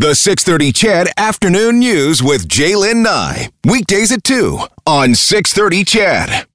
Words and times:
The 0.00 0.14
630 0.14 0.72
CHED 0.72 1.08
Afternoon 1.18 1.78
News 1.78 2.22
with 2.22 2.48
J'Lyn 2.48 3.02
Nye. 3.02 3.50
Weekdays 3.66 4.10
at 4.10 4.24
2 4.24 4.58
on 4.86 5.14
630 5.14 5.84
CHED. 5.84 6.46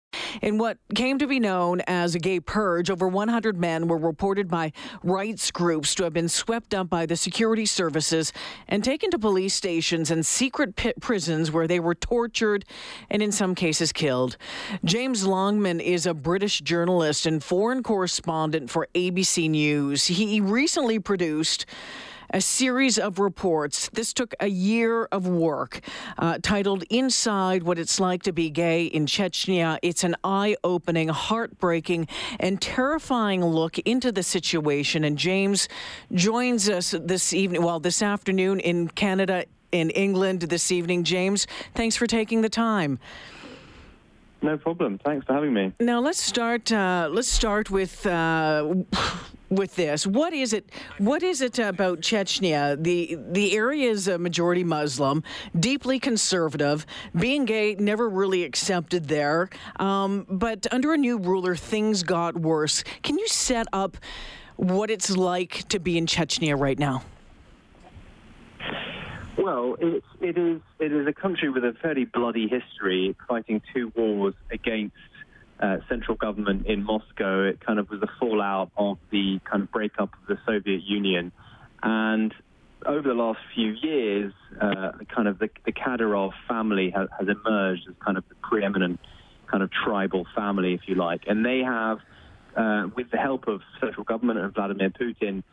In 0.42 0.58
what 0.58 0.80
came 0.96 1.20
to 1.20 1.28
be 1.28 1.40
known 1.40 1.82
as 1.86 2.16
a 2.16 2.20
gay 2.20 2.40
purge, 2.40 2.90
over 2.90 3.08
100 3.08 3.56
men 3.56 3.88
were 3.88 4.00
reported 4.00 4.48
by 4.48 4.72
rights 5.04 5.52
groups 5.52 5.94
to 5.94 6.06
have 6.06 6.14
been 6.14 6.28
swept 6.28 6.74
up 6.74 6.90
by 6.90 7.06
the 7.06 7.16
security 7.16 7.68
services 7.68 8.34
and 8.68 8.84
taken 8.84 9.12
to 9.12 9.20
police 9.20 9.54
stations 9.54 10.10
and 10.10 10.26
secret 10.26 10.76
pit 10.76 11.00
prisons 11.00 11.52
where 11.52 11.68
they 11.68 11.80
were 11.80 11.94
tortured 11.94 12.66
and, 13.12 13.22
in 13.22 13.32
some 13.32 13.54
cases, 13.54 13.94
killed. 13.94 14.38
James 14.84 15.24
Longman 15.24 15.80
is 15.80 16.08
a 16.08 16.16
British 16.16 16.62
journalist 16.62 17.28
and 17.28 17.44
foreign 17.44 17.84
correspondent 17.84 18.72
for 18.72 18.88
ABC 18.96 19.48
News. 19.52 20.08
He 20.08 20.42
recently 20.42 20.98
produced 20.98 21.68
a 22.30 22.42
series 22.42 22.98
of 22.98 23.20
reports. 23.20 23.90
This 23.94 24.14
took 24.14 24.34
a 24.40 24.48
year 24.48 25.06
of 25.06 25.28
work 25.28 25.82
uh, 26.18 26.40
titled 26.42 26.84
Inside 26.90 27.64
What 27.64 27.80
It's 27.80 28.00
Like 28.00 28.24
to 28.24 28.32
Be 28.32 28.50
Gay 28.50 28.86
in 28.86 29.06
Chechnya. 29.06 29.78
It's 29.82 30.04
an 30.04 30.16
eye 30.24 30.56
opening, 30.64 31.10
heartbreaking, 31.10 32.08
and 32.40 32.62
terrifying 32.62 33.44
look 33.44 33.80
into 33.80 34.12
the 34.12 34.24
situation. 34.24 35.04
And 35.04 35.18
James 35.18 35.68
joins 36.14 36.70
us 36.70 36.96
this 37.00 37.34
evening, 37.34 37.62
well, 37.64 37.80
this 37.80 38.02
afternoon 38.02 38.60
in 38.60 38.88
Canada, 38.90 39.46
in 39.72 39.90
England 39.92 40.42
this 40.42 40.72
evening. 40.72 41.04
James, 41.04 41.48
thanks 41.74 41.96
for 41.96 42.08
taking 42.08 42.42
the 42.42 42.50
time. 42.50 43.00
No 44.46 44.58
problem. 44.58 45.00
Thanks 45.04 45.26
for 45.26 45.34
having 45.34 45.56
me. 45.56 45.74
Now 45.80 46.00
let's 46.00 46.22
start. 46.22 46.72
Uh, 46.72 47.10
let's 47.12 47.28
start 47.28 47.72
with 47.72 48.06
uh, 48.06 48.76
with 49.50 49.76
this. 49.76 50.06
What 50.06 50.34
is 50.34 50.54
it? 50.54 50.70
What 51.00 51.24
is 51.24 51.42
it 51.42 51.58
about 51.58 52.02
Chechnya? 52.02 52.82
The 52.82 53.18
the 53.32 53.58
area 53.58 53.90
is 53.90 54.08
a 54.08 54.20
majority 54.20 54.64
Muslim, 54.64 55.24
deeply 55.60 56.00
conservative. 56.00 56.86
Being 57.16 57.46
gay 57.46 57.74
never 57.74 58.08
really 58.08 58.44
accepted 58.44 59.08
there. 59.08 59.50
Um, 59.78 60.28
but 60.30 60.68
under 60.72 60.94
a 60.94 60.98
new 60.98 61.18
ruler, 61.18 61.56
things 61.56 62.04
got 62.04 62.38
worse. 62.38 62.84
Can 63.02 63.18
you 63.18 63.28
set 63.28 63.66
up 63.74 63.98
what 64.58 64.92
it's 64.92 65.10
like 65.10 65.68
to 65.70 65.80
be 65.80 65.98
in 65.98 66.06
Chechnya 66.06 66.56
right 66.58 66.78
now? 66.78 67.02
Well, 69.38 69.76
it's, 69.80 70.06
it 70.22 70.38
is 70.38 70.62
it 70.80 70.92
is 70.92 71.08
a 71.08 71.14
country 71.14 71.50
with 71.50 71.64
a 71.64 71.74
fairly 71.82 72.06
bloody 72.06 72.48
history, 72.48 73.16
fighting 73.28 73.62
two 73.74 73.92
wars 73.96 74.34
against 74.52 74.96
uh, 75.60 75.78
central 75.90 76.16
government 76.16 76.68
in 76.68 76.84
Moscow. 76.84 77.44
It 77.44 77.60
kind 77.66 77.80
of 77.80 77.90
was 77.90 78.02
a 78.02 78.10
fallout 78.20 78.72
of 78.78 78.98
the 79.12 79.40
kind 79.44 79.64
of 79.64 79.72
breakup 79.72 80.14
of 80.14 80.28
the 80.28 80.38
Soviet 80.46 80.84
Union, 80.84 81.32
and 81.84 82.34
over 82.86 83.08
the 83.08 83.14
last 83.14 83.40
few 83.54 83.72
years, 83.72 84.34
uh, 84.62 84.92
kind 85.14 85.28
of 85.28 85.40
the, 85.40 85.50
the 85.66 85.72
Kadyrov 85.72 86.32
family 86.48 86.92
has, 86.92 87.10
has 87.18 87.28
emerged 87.28 87.84
as 87.90 87.96
kind 88.04 88.18
of 88.18 88.24
the 88.30 88.36
preeminent 88.36 89.00
kind 89.48 89.64
of 89.64 89.72
tribal 89.72 90.26
family, 90.36 90.74
if 90.74 90.82
you 90.88 90.96
like, 90.96 91.24
and 91.28 91.46
they 91.46 91.60
have, 91.60 92.00
uh, 92.56 92.88
with 92.96 93.10
the 93.12 93.18
help 93.18 93.48
of 93.48 93.62
central 93.80 94.04
government 94.04 94.40
and 94.40 94.54
Vladimir 94.54 94.90
Putin 94.90 95.44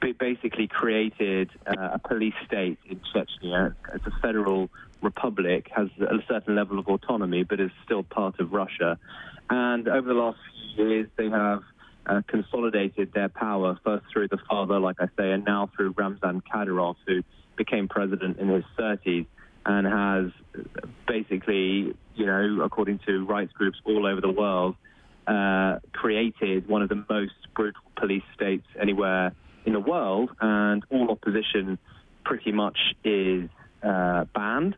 basically 0.00 0.66
created 0.66 1.50
uh, 1.66 1.90
a 1.94 1.98
police 1.98 2.34
state 2.46 2.78
in 2.88 3.00
Chechnya. 3.14 3.74
It's 3.94 4.06
a 4.06 4.12
federal 4.22 4.70
republic, 5.02 5.68
has 5.74 5.88
a 6.00 6.18
certain 6.28 6.56
level 6.56 6.78
of 6.78 6.88
autonomy, 6.88 7.44
but 7.44 7.60
is 7.60 7.70
still 7.84 8.02
part 8.02 8.40
of 8.40 8.52
Russia. 8.52 8.98
And 9.50 9.88
over 9.88 10.08
the 10.08 10.14
last 10.14 10.38
few 10.74 10.86
years, 10.86 11.08
they 11.16 11.28
have 11.28 11.62
uh, 12.06 12.22
consolidated 12.26 13.12
their 13.12 13.28
power, 13.28 13.78
first 13.84 14.06
through 14.12 14.28
the 14.28 14.38
father, 14.48 14.78
like 14.78 14.96
I 15.00 15.06
say, 15.16 15.30
and 15.32 15.44
now 15.44 15.70
through 15.76 15.94
Ramzan 15.96 16.42
Kadyrov, 16.42 16.96
who 17.06 17.22
became 17.56 17.88
president 17.88 18.38
in 18.38 18.48
his 18.48 18.64
30s 18.78 19.26
and 19.66 19.86
has 19.86 20.30
basically, 21.06 21.94
you 22.14 22.26
know, 22.26 22.62
according 22.62 23.00
to 23.06 23.24
rights 23.26 23.52
groups 23.52 23.78
all 23.84 24.06
over 24.06 24.20
the 24.20 24.30
world, 24.30 24.76
uh, 25.26 25.78
created 25.92 26.66
one 26.68 26.80
of 26.80 26.88
the 26.88 27.04
most 27.10 27.34
brutal 27.54 27.82
police 27.96 28.22
states 28.34 28.66
anywhere 28.80 29.32
in 29.68 29.74
the 29.74 29.80
world, 29.80 30.30
and 30.40 30.82
all 30.90 31.10
opposition 31.10 31.78
pretty 32.24 32.52
much 32.52 32.78
is 33.04 33.50
uh, 33.82 34.24
banned. 34.34 34.74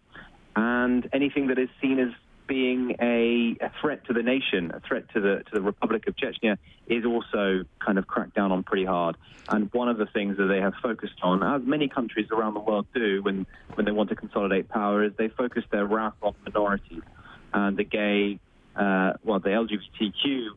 And 0.56 1.08
anything 1.12 1.46
that 1.46 1.58
is 1.58 1.68
seen 1.80 2.00
as 2.00 2.10
being 2.48 2.96
a, 3.00 3.56
a, 3.64 3.70
threat 3.80 4.04
to 4.06 4.12
the 4.12 4.24
nation, 4.24 4.72
a 4.74 4.80
threat 4.80 5.04
to 5.14 5.20
the 5.20 5.44
to 5.44 5.52
the 5.52 5.60
Republic 5.60 6.08
of 6.08 6.16
Chechnya, 6.16 6.58
is 6.88 7.04
also 7.04 7.64
kind 7.78 7.98
of 7.98 8.08
cracked 8.08 8.34
down 8.34 8.50
on 8.50 8.64
pretty 8.64 8.84
hard. 8.84 9.16
And 9.48 9.72
one 9.72 9.88
of 9.88 9.96
the 9.96 10.06
things 10.06 10.36
that 10.38 10.46
they 10.46 10.60
have 10.60 10.74
focused 10.82 11.20
on, 11.22 11.44
as 11.44 11.62
many 11.64 11.88
countries 11.88 12.26
around 12.32 12.54
the 12.54 12.60
world 12.60 12.86
do 12.92 13.22
when 13.22 13.46
when 13.74 13.86
they 13.86 13.92
want 13.92 14.08
to 14.10 14.16
consolidate 14.16 14.68
power, 14.68 15.04
is 15.04 15.12
they 15.16 15.28
focus 15.28 15.62
their 15.70 15.86
wrath 15.86 16.14
on 16.20 16.34
minorities 16.44 17.02
and 17.52 17.76
the 17.76 17.84
gay, 17.84 18.40
uh, 18.76 19.12
well, 19.24 19.38
the 19.38 19.50
LGBTQ 19.50 20.48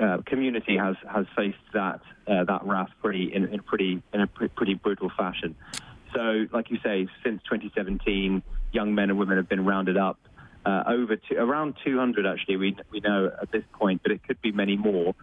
uh, 0.00 0.18
community 0.24 0.76
has 0.76 0.96
has 1.08 1.26
faced 1.36 1.58
that 1.74 2.00
uh, 2.26 2.44
that 2.44 2.64
wrath 2.64 2.90
pretty 3.02 3.32
in, 3.34 3.44
in 3.46 3.60
pretty 3.60 4.02
in 4.12 4.20
a 4.20 4.26
pretty 4.26 4.74
brutal 4.74 5.10
fashion. 5.16 5.54
So, 6.14 6.46
like 6.52 6.70
you 6.70 6.78
say, 6.82 7.06
since 7.22 7.40
2017, 7.44 8.42
young 8.72 8.94
men 8.94 9.10
and 9.10 9.18
women 9.18 9.36
have 9.36 9.48
been 9.48 9.64
rounded 9.64 9.96
up. 9.96 10.18
Uh, 10.66 10.82
over 10.86 11.16
to 11.16 11.36
around 11.36 11.74
200, 11.84 12.26
actually, 12.26 12.56
we 12.56 12.76
we 12.90 13.00
know 13.00 13.30
at 13.40 13.50
this 13.50 13.64
point, 13.72 14.02
but 14.02 14.12
it 14.12 14.22
could 14.26 14.40
be 14.42 14.52
many 14.52 14.76
more. 14.76 15.14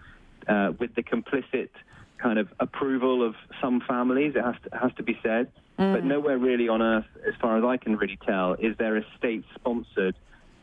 Uh, 0.47 0.71
with 0.79 0.95
the 0.95 1.03
complicit 1.03 1.69
kind 2.17 2.39
of 2.39 2.47
approval 2.59 3.25
of 3.25 3.35
some 3.61 3.81
families, 3.81 4.33
it 4.35 4.43
has 4.43 4.55
to, 4.63 4.77
has 4.77 4.91
to 4.95 5.03
be 5.03 5.19
said. 5.21 5.51
Mm. 5.77 5.93
But 5.93 6.03
nowhere 6.05 6.37
really 6.37 6.69
on 6.69 6.81
earth, 6.81 7.05
as 7.27 7.35
far 7.39 7.57
as 7.57 7.63
I 7.63 7.77
can 7.77 7.97
really 7.97 8.17
tell, 8.25 8.53
is 8.53 8.75
there 8.77 8.95
a 8.95 9.05
state-sponsored 9.17 10.15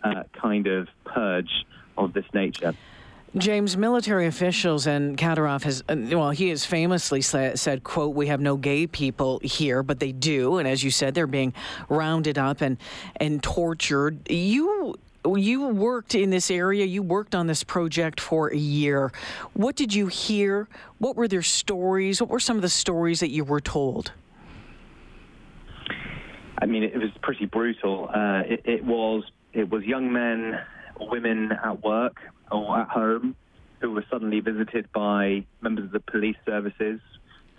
uh, 0.03 0.25
kind 0.33 0.67
of 0.67 0.89
purge 1.05 1.65
of 1.97 2.13
this 2.13 2.25
nature. 2.35 2.75
James, 3.37 3.77
military 3.77 4.27
officials 4.27 4.87
and 4.87 5.19
Kadyrov 5.19 5.65
has, 5.65 5.83
uh, 5.89 5.97
well, 6.11 6.31
he 6.31 6.51
has 6.51 6.65
famously 6.65 7.21
said, 7.21 7.83
quote, 7.83 8.15
we 8.15 8.29
have 8.29 8.41
no 8.41 8.57
gay 8.57 8.87
people 8.87 9.41
here, 9.43 9.83
but 9.83 9.99
they 9.99 10.13
do. 10.13 10.59
And 10.59 10.69
as 10.69 10.85
you 10.85 10.93
said, 10.93 11.15
they're 11.15 11.27
being 11.27 11.53
rounded 11.89 12.39
up 12.39 12.61
and, 12.61 12.79
and 13.17 13.43
tortured. 13.43 14.31
You 14.31 14.95
you 15.27 15.69
worked 15.69 16.15
in 16.15 16.29
this 16.29 16.51
area. 16.51 16.85
You 16.85 17.03
worked 17.03 17.35
on 17.35 17.47
this 17.47 17.65
project 17.65 18.21
for 18.21 18.53
a 18.53 18.59
year. 18.59 19.11
What 19.55 19.75
did 19.75 19.95
you 19.95 20.07
hear? 20.09 20.69
What 20.99 21.17
were 21.17 21.27
their 21.27 21.43
stories? 21.43 22.21
What 22.21 22.29
were 22.29 22.39
some 22.39 22.57
of 22.57 22.63
the 22.63 22.69
stories 22.69 23.21
that 23.21 23.31
you 23.31 23.43
were 23.43 23.61
told? 23.61 24.13
I 26.59 26.67
mean, 26.67 26.83
it 26.83 26.97
was 26.99 27.11
pretty 27.23 27.47
brutal. 27.47 28.11
Uh, 28.15 28.43
it, 28.47 28.61
it 28.67 28.85
was 28.85 29.25
it 29.55 29.71
was 29.71 29.83
young 29.85 30.13
men, 30.13 30.61
women 31.01 31.53
at 31.53 31.83
work 31.83 32.21
or 32.55 32.81
at 32.81 32.89
home 32.89 33.37
who 33.81 33.91
were 33.91 34.05
suddenly 34.11 34.41
visited 34.41 34.91
by 34.93 35.45
members 35.61 35.87
of 35.87 35.93
the 35.93 36.01
police 36.01 36.37
services, 36.47 37.01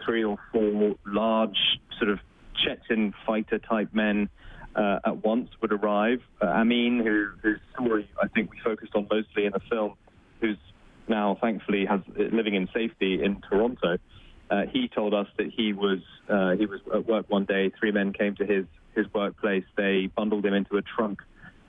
three 0.04 0.24
or 0.24 0.38
four 0.52 0.96
large 1.06 1.80
sort 2.00 2.10
of 2.10 2.20
Chechen 2.56 3.14
fighter 3.26 3.60
type 3.60 3.90
men 3.94 4.30
uh, 4.76 5.00
at 5.06 5.24
once 5.24 5.50
would 5.62 5.72
arrive. 5.72 6.22
Uh, 6.42 6.46
Amin, 6.46 7.02
who, 7.04 7.28
whose 7.42 7.60
story 7.74 8.10
I 8.22 8.28
think 8.30 8.52
we 8.52 8.60
focused 8.64 8.96
on 8.96 9.08
mostly 9.12 9.46
in 9.46 9.52
the 9.52 9.60
film, 9.70 9.94
who's 10.42 10.58
now 11.08 11.38
thankfully 11.40 11.86
has 11.86 12.02
living 12.18 12.56
in 12.56 12.68
safety 12.74 13.24
in 13.24 13.42
Toronto. 13.50 13.98
Uh, 14.50 14.64
he 14.72 14.88
told 14.88 15.14
us 15.14 15.28
that 15.38 15.52
he 15.56 15.74
was 15.74 16.00
uh, 16.30 16.52
he 16.52 16.66
was 16.66 16.80
at 16.94 17.08
work 17.08 17.30
one 17.30 17.46
day. 17.46 17.72
Three 17.80 17.92
men 17.92 18.14
came 18.14 18.36
to 18.36 18.46
his 18.46 18.66
his 18.96 19.06
workplace. 19.14 19.66
They 19.76 20.08
bundled 20.16 20.46
him 20.46 20.54
into 20.54 20.78
a 20.78 20.82
trunk 20.82 21.22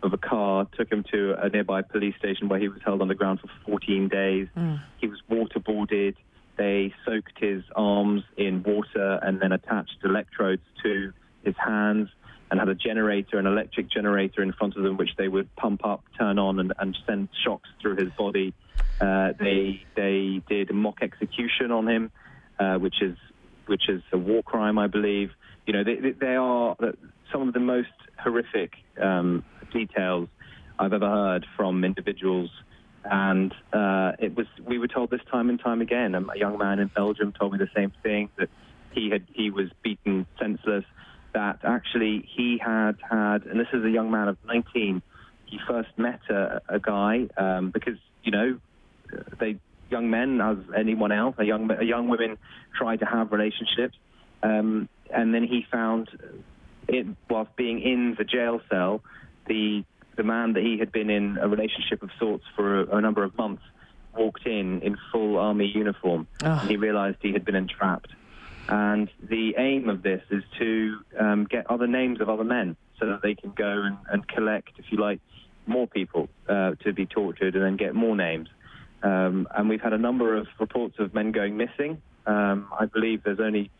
of 0.03 0.13
a 0.13 0.19
car, 0.19 0.67
took 0.77 0.91
him 0.91 1.05
to 1.13 1.35
a 1.41 1.49
nearby 1.49 1.83
police 1.83 2.15
station 2.19 2.49
where 2.49 2.59
he 2.59 2.69
was 2.69 2.81
held 2.85 3.03
on 3.03 3.09
the 3.09 3.15
ground 3.15 3.41
for 3.41 3.49
14 3.67 4.09
days. 4.09 4.49
Mm. 4.57 4.83
He 5.01 5.09
was 5.09 5.21
waterboarded. 5.31 6.15
They 6.57 6.95
soaked 7.05 7.39
his 7.39 7.63
arms 7.75 8.23
in 8.37 8.63
water 8.63 9.19
and 9.23 9.41
then 9.41 9.53
attached 9.53 9.97
electrodes 10.05 10.63
to 10.83 11.13
his 11.45 11.55
hands 11.57 12.09
and 12.51 12.61
had 12.61 12.69
a 12.69 12.75
generator, 12.75 13.39
an 13.39 13.47
electric 13.47 13.91
generator 13.91 14.43
in 14.43 14.53
front 14.53 14.77
of 14.77 14.83
them, 14.83 14.97
which 14.97 15.11
they 15.19 15.29
would 15.29 15.55
pump 15.57 15.85
up, 15.85 16.05
turn 16.19 16.39
on, 16.39 16.61
and, 16.61 16.73
and 16.79 16.97
send 17.07 17.29
shocks 17.45 17.69
through 17.81 17.97
his 17.97 18.11
body. 18.13 18.55
Uh, 19.01 19.33
they 19.39 19.83
they 19.95 20.41
did 20.49 20.71
a 20.71 20.73
mock 20.73 21.03
execution 21.03 21.71
on 21.71 21.89
him, 21.89 22.11
uh, 22.59 22.77
which 22.77 23.03
is 23.03 23.17
which 23.67 23.89
is 23.89 24.03
a 24.13 24.19
war 24.19 24.43
crime, 24.43 24.79
I 24.79 24.87
believe. 24.87 25.31
You 25.67 25.73
know, 25.73 25.85
they, 25.85 26.13
they 26.13 26.37
are 26.37 26.77
some 27.33 27.49
of 27.49 27.53
the 27.53 27.61
most 27.61 27.89
horrific 28.19 28.75
um, 29.01 29.45
details 29.71 30.29
I've 30.79 30.93
ever 30.93 31.09
heard 31.09 31.47
from 31.57 31.85
individuals. 31.85 32.51
And 33.05 33.55
uh, 33.73 34.13
it 34.19 34.37
was 34.37 34.47
we 34.65 34.79
were 34.79 34.89
told 34.89 35.11
this 35.11 35.21
time 35.31 35.49
and 35.49 35.61
time 35.61 35.81
again. 35.81 36.15
A 36.15 36.39
young 36.39 36.59
man 36.59 36.81
in 36.81 36.89
Belgium 36.89 37.33
told 37.33 37.53
me 37.53 37.59
the 37.59 37.71
same 37.75 37.93
thing 38.03 38.31
that 38.37 38.49
he 38.93 39.11
had 39.11 39.27
he 39.33 39.51
was 39.51 39.69
beaten 39.83 40.27
senseless. 40.41 40.85
That 41.33 41.61
actually 41.63 42.29
he 42.35 42.59
had 42.59 42.97
had, 43.09 43.45
and 43.45 43.61
this 43.61 43.69
is 43.73 43.85
a 43.85 43.91
young 43.91 44.11
man 44.11 44.29
of 44.29 44.39
19. 44.47 45.03
He 45.45 45.61
first 45.69 45.91
met 45.97 46.21
a, 46.31 46.63
a 46.69 46.81
guy 46.81 47.29
um, 47.37 47.71
because 47.71 47.99
you 48.25 48.33
know 48.33 48.59
they 49.39 49.61
young 49.91 50.11
men 50.11 50.41
as 50.41 50.57
anyone 50.77 51.13
else, 51.13 51.37
a 51.39 51.45
young 51.45 51.71
a 51.71 51.85
young 51.85 52.09
women 52.09 52.39
try 52.77 52.97
to 52.97 53.05
have 53.05 53.33
relationships. 53.33 53.97
Um, 54.43 54.89
and 55.11 55.35
then 55.35 55.45
he 55.45 55.65
found, 55.71 56.09
it, 56.89 57.07
whilst 57.31 57.55
being 57.57 57.81
in 57.81 58.17
the 58.19 58.25
jail 58.25 58.61
cell, 58.71 59.03
the 59.47 59.85
the 60.17 60.23
man 60.23 60.55
that 60.55 60.63
he 60.63 60.79
had 60.79 60.91
been 60.91 61.11
in 61.11 61.37
a 61.39 61.47
relationship 61.47 62.03
of 62.03 62.11
sorts 62.19 62.45
for 62.55 62.81
a, 62.81 62.97
a 62.97 63.01
number 63.01 63.23
of 63.23 63.37
months 63.37 63.63
walked 64.17 64.47
in 64.47 64.81
in 64.81 64.97
full 65.13 65.39
army 65.39 65.67
uniform. 65.67 66.27
Oh. 66.43 66.57
He 66.67 66.77
realised 66.77 67.19
he 67.21 67.33
had 67.33 67.45
been 67.45 67.55
entrapped. 67.55 68.11
And 68.69 69.11
the 69.23 69.55
aim 69.59 69.89
of 69.89 70.03
this 70.03 70.23
is 70.31 70.43
to 70.59 70.99
um, 71.19 71.45
get 71.45 71.71
other 71.71 71.87
names 71.87 72.21
of 72.21 72.29
other 72.29 72.45
men 72.45 72.77
so 72.99 73.07
that 73.07 73.23
they 73.23 73.35
can 73.35 73.51
go 73.51 73.83
and, 73.83 73.99
and 74.11 74.27
collect, 74.27 74.71
if 74.79 74.87
you 74.91 74.99
like, 74.99 75.21
more 75.67 75.87
people 75.87 76.29
uh, 76.49 76.73
to 76.83 76.93
be 76.93 77.07
tortured 77.07 77.55
and 77.55 77.65
then 77.65 77.77
get 77.77 77.95
more 77.95 78.17
names. 78.17 78.49
Um, 79.03 79.47
and 79.55 79.69
we've 79.69 79.81
had 79.81 79.93
a 79.93 79.99
number 79.99 80.37
of 80.37 80.49
reports 80.59 80.97
of 80.99 81.15
men 81.15 81.31
going 81.31 81.57
missing. 81.57 82.03
Um, 82.27 82.69
I 82.77 82.87
believe 82.87 83.23
there's 83.23 83.41
only 83.41 83.71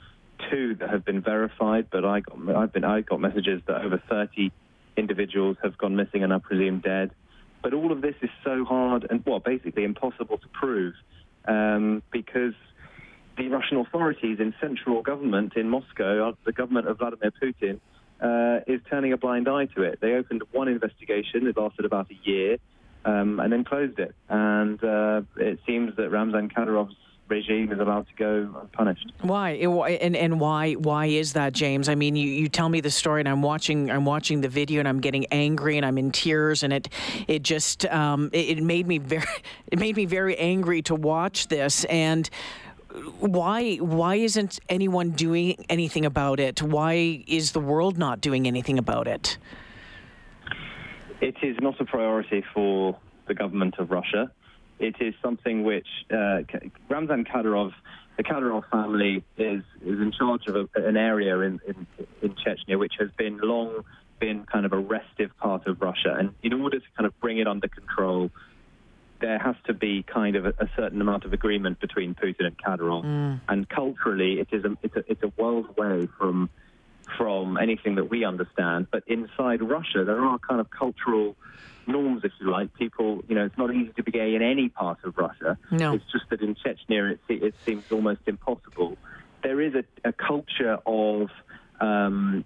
two 0.51 0.77
that 0.77 0.91
have 0.91 1.05
been 1.05 1.23
verified, 1.23 1.89
but 1.91 2.05
I 2.05 2.21
got, 2.21 2.57
I've 2.57 2.73
been, 2.73 2.85
I 2.85 3.01
got 3.01 3.21
messages 3.21 3.63
that 3.67 3.83
over 3.83 4.01
30 4.09 4.53
individuals 4.97 5.57
have 5.63 5.77
gone 5.79 5.97
missing 5.97 6.23
and 6.23 6.33
are 6.33 6.41
presumed 6.41 6.83
dead. 6.83 7.11
But 7.63 7.75
all 7.75 7.93
of 7.93 8.01
this 8.01 8.15
is 8.23 8.31
so 8.45 8.65
hard 8.65 9.07
and, 9.09 9.25
well, 9.27 9.41
basically 9.41 9.85
impossible 9.85 10.39
to 10.39 10.49
prove 10.49 10.95
um, 11.47 12.03
because 12.11 12.55
the 13.37 13.49
Russian 13.49 13.79
authorities 13.79 14.39
in 14.41 14.55
central 14.61 15.03
government 15.03 15.55
in 15.57 15.69
Moscow, 15.69 16.29
uh, 16.29 16.33
the 16.45 16.53
government 16.53 16.89
of 16.89 16.99
Vladimir 16.99 17.33
Putin, 17.43 17.81
uh, 18.21 18.61
is 18.67 18.81
turning 18.89 19.13
a 19.13 19.17
blind 19.17 19.49
eye 19.49 19.67
to 19.67 19.83
it. 19.83 20.01
They 20.01 20.15
opened 20.15 20.43
one 20.53 20.69
investigation, 20.69 21.47
it 21.47 21.57
lasted 21.57 21.85
about 21.85 22.11
a 22.11 22.29
year, 22.29 22.57
um, 23.05 23.41
and 23.41 23.53
then 23.53 23.65
closed 23.65 23.99
it. 23.99 24.15
And 24.29 24.83
uh, 24.83 25.23
it 25.37 25.61
seems 25.67 25.97
that 25.97 26.11
Ramzan 26.11 26.49
Kadyrov's 26.49 26.97
regime 27.29 27.73
is 27.73 27.79
allowed 27.79 28.07
to 28.09 28.15
go 28.15 28.61
unpunished. 28.61 29.13
Why 29.23 29.51
and 29.51 30.17
and 30.17 30.41
why 30.41 30.75
why 30.75 31.07
is 31.07 31.33
that, 31.35 31.53
James? 31.53 31.89
I 31.89 31.95
mean, 31.95 32.17
you, 32.17 32.29
you 32.29 32.49
tell 32.49 32.69
me 32.69 32.81
the 32.81 32.91
story, 32.91 33.21
and 33.21 33.29
I'm 33.29 33.43
watching 33.43 33.91
I'm 33.91 34.05
watching 34.05 34.41
the 34.41 34.49
video, 34.49 34.81
and 34.81 34.89
I'm 34.89 35.01
getting 35.01 35.27
angry, 35.27 35.77
and 35.77 35.85
I'm 35.85 35.99
in 35.99 36.13
tears, 36.13 36.63
and 36.63 36.73
it 36.73 36.89
it 37.27 37.43
just 37.43 37.87
um, 37.87 38.31
it, 38.33 38.59
it 38.59 38.63
made 38.63 38.87
me 38.87 38.99
very 38.99 39.25
it 39.67 39.79
made 39.79 39.97
me 39.97 40.05
very 40.05 40.37
angry 40.39 40.83
to 40.83 40.95
watch 40.95 41.49
this 41.49 41.85
and 41.85 42.29
why 43.21 43.77
why 43.77 44.17
isn't 44.17 44.59
anyone 44.69 45.11
doing 45.11 45.65
anything 45.69 46.07
about 46.07 46.41
it? 46.41 46.63
Why 46.63 47.25
is 47.27 47.53
the 47.53 47.61
world 47.61 47.99
not 47.99 48.21
doing 48.21 48.47
anything 48.47 48.79
about 48.79 49.07
it? 49.07 49.39
It 51.21 51.37
is 51.43 51.57
not 51.61 51.81
a 51.81 51.85
priority 51.85 52.45
for 52.55 52.97
the 53.27 53.35
government 53.35 53.75
of 53.79 53.91
Russia. 53.91 54.31
It 54.79 54.97
is 55.01 55.15
something 55.23 55.65
which 55.65 55.87
uh, 56.11 56.43
Ramzan 56.89 57.25
Kadyrov, 57.25 57.73
the 58.17 58.23
Kadyrov 58.23 58.69
family, 58.71 59.25
is 59.37 59.63
is 59.81 60.01
in 60.01 60.13
charge 60.13 60.47
of 60.47 60.57
a, 60.57 60.69
an 60.87 60.97
area 60.97 61.39
in, 61.41 61.61
in 61.67 61.87
in 62.23 62.35
Chechnya 62.35 62.79
which 62.79 62.95
has 62.99 63.11
been 63.17 63.39
long 63.39 63.85
been 64.19 64.45
kind 64.45 64.65
of 64.65 64.73
a 64.73 64.79
restive 64.79 65.37
part 65.39 65.67
of 65.67 65.81
Russia, 65.81 66.17
and 66.19 66.35
in 66.43 66.53
order 66.55 66.79
to 66.79 66.87
kind 66.97 67.07
of 67.07 67.19
bring 67.21 67.39
it 67.39 67.47
under 67.47 67.69
control, 67.69 68.31
there 69.21 69.39
has 69.39 69.57
to 69.67 69.75
be 69.75 70.03
kind 70.03 70.37
of 70.37 70.47
a, 70.47 70.55
a, 70.59 70.69
certain 70.77 71.01
amount 71.01 71.25
of 71.25 71.33
agreement 71.33 71.81
between 71.81 72.15
Putin 72.15 72.47
and 72.47 72.59
Kadyrov. 72.59 73.05
Mm. 73.05 73.41
And 73.49 73.69
culturally, 73.69 74.41
it 74.41 74.49
is 74.53 74.65
a, 74.65 74.77
it's, 74.83 74.97
a, 74.97 75.05
it's 75.11 75.23
a 75.23 75.33
world 75.41 75.67
away 75.77 76.09
from 76.19 76.51
from 77.17 77.57
anything 77.57 77.97
that 77.97 78.11
we 78.11 78.25
understand. 78.25 78.89
But 78.91 79.05
inside 79.07 79.63
Russia, 79.63 80.05
there 80.05 80.21
are 80.21 80.39
kind 80.39 80.61
of 80.61 80.71
cultural 80.71 81.37
norms, 81.87 82.23
if 82.25 82.33
you 82.41 82.51
like. 82.51 82.75
People, 82.75 83.25
you 83.29 83.35
know, 83.35 83.45
it's 83.45 83.59
not 83.59 83.75
easy 83.75 83.93
to 83.97 84.03
be 84.03 84.13
gay 84.13 84.35
in 84.35 84.43
any 84.43 84.69
part 84.69 84.99
of 85.05 85.17
Russia. 85.17 85.59
No. 85.71 85.95
It's 85.95 86.05
just 86.13 86.29
that 86.31 86.41
in 86.41 86.55
Chechnya, 86.55 87.13
it, 87.13 87.21
it 87.29 87.55
seems 87.65 87.85
almost 87.91 88.23
impossible. 88.27 88.97
There 89.43 89.61
is 89.61 89.75
a, 89.75 89.85
a 90.05 90.13
culture 90.13 90.79
of 90.87 91.31
um, 91.81 92.45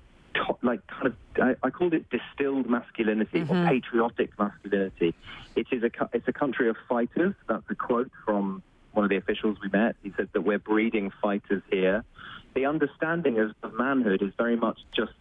like 0.62 0.86
kind 0.86 1.06
of 1.06 1.14
I, 1.36 1.54
I 1.62 1.70
called 1.70 1.94
it 1.94 2.06
distilled 2.10 2.68
masculinity 2.68 3.40
mm-hmm. 3.40 3.56
or 3.56 3.68
patriotic 3.68 4.38
masculinity. 4.38 5.14
It 5.56 5.66
is 5.70 5.82
a 5.82 5.90
it's 6.12 6.28
a 6.28 6.32
country 6.32 6.68
of 6.68 6.76
fighters. 6.88 7.34
That's 7.48 7.64
a 7.70 7.74
quote 7.74 8.10
from 8.24 8.62
one 9.00 9.06
of 9.06 9.08
the 9.08 9.16
officials 9.16 9.56
we 9.62 9.70
met. 9.70 9.96
He 10.02 10.12
said 10.14 10.28
that 10.34 10.42
we're 10.42 10.58
breeding 10.58 11.10
fighters 11.22 11.62
here. 11.70 12.04
The 12.54 12.66
understanding 12.66 13.38
of, 13.38 13.52
of 13.62 13.72
manhood 13.72 14.20
is 14.20 14.32
very 14.36 14.56
much 14.56 14.78
just 14.94 15.14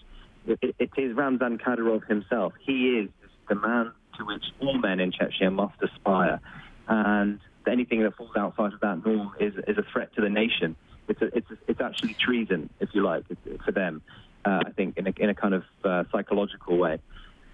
it, 0.46 0.76
it 0.78 0.90
is 0.98 1.16
Ramzan 1.16 1.60
Kadyrov 1.60 2.06
himself. 2.06 2.52
He 2.60 3.00
is 3.00 3.10
the 3.48 3.56
man 3.56 3.94
to 4.18 4.26
which 4.26 4.44
all 4.60 4.78
men 4.78 5.00
in 5.00 5.14
Chechnya 5.14 5.50
must 5.54 5.76
aspire, 5.82 6.42
and 6.90 7.40
anything 7.66 8.04
that 8.04 8.18
falls 8.18 8.36
outside 8.36 8.74
of 8.74 8.82
that 8.82 9.06
norm 9.06 9.32
is 9.40 9.54
is 9.66 9.78
a 9.78 9.86
threat 9.94 10.14
to 10.16 10.22
the 10.22 10.30
nation. 10.30 10.76
It's 11.08 11.22
a, 11.22 11.38
it's 11.38 11.50
a, 11.50 11.58
it's 11.70 11.82
actually 11.82 12.16
treason, 12.16 12.70
if 12.82 12.90
you 12.94 13.02
like, 13.02 13.24
for 13.64 13.72
them 13.72 14.02
uh, 14.44 14.62
I 14.66 14.72
think, 14.72 14.98
in 14.98 15.08
a, 15.08 15.14
in 15.18 15.30
a 15.30 15.34
kind 15.34 15.54
of 15.54 15.64
uh, 15.86 16.04
psychological 16.12 16.78
way. 16.78 17.00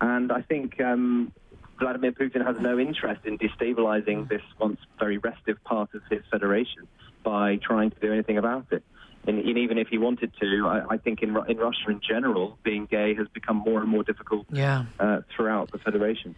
And 0.01 0.31
I 0.31 0.41
think 0.41 0.81
um, 0.81 1.31
Vladimir 1.79 2.11
Putin 2.11 2.45
has 2.45 2.55
no 2.59 2.79
interest 2.79 3.21
in 3.25 3.37
destabilizing 3.37 4.29
this 4.29 4.41
once 4.59 4.79
very 4.99 5.17
restive 5.17 5.61
part 5.63 5.93
of 5.93 6.01
his 6.09 6.21
federation 6.31 6.87
by 7.23 7.57
trying 7.57 7.91
to 7.91 7.99
do 7.99 8.13
anything 8.13 8.37
about 8.37 8.65
it. 8.71 8.83
And, 9.27 9.39
and 9.39 9.57
even 9.57 9.77
if 9.77 9.87
he 9.87 9.97
wanted 9.97 10.31
to, 10.39 10.67
I, 10.67 10.93
I, 10.93 10.97
think 10.97 11.21
in, 11.21 11.29
in 11.47 11.57
Russia 11.57 11.89
in 11.89 11.99
general, 12.07 12.57
being 12.63 12.85
gay 12.85 13.15
has 13.15 13.27
become 13.33 13.57
more 13.57 13.81
and 13.81 13.89
more 13.89 14.03
difficult 14.03 14.45
yeah. 14.51 14.85
uh, 14.99 15.21
throughout 15.35 15.71
the 15.71 15.79
federation. 15.79 16.35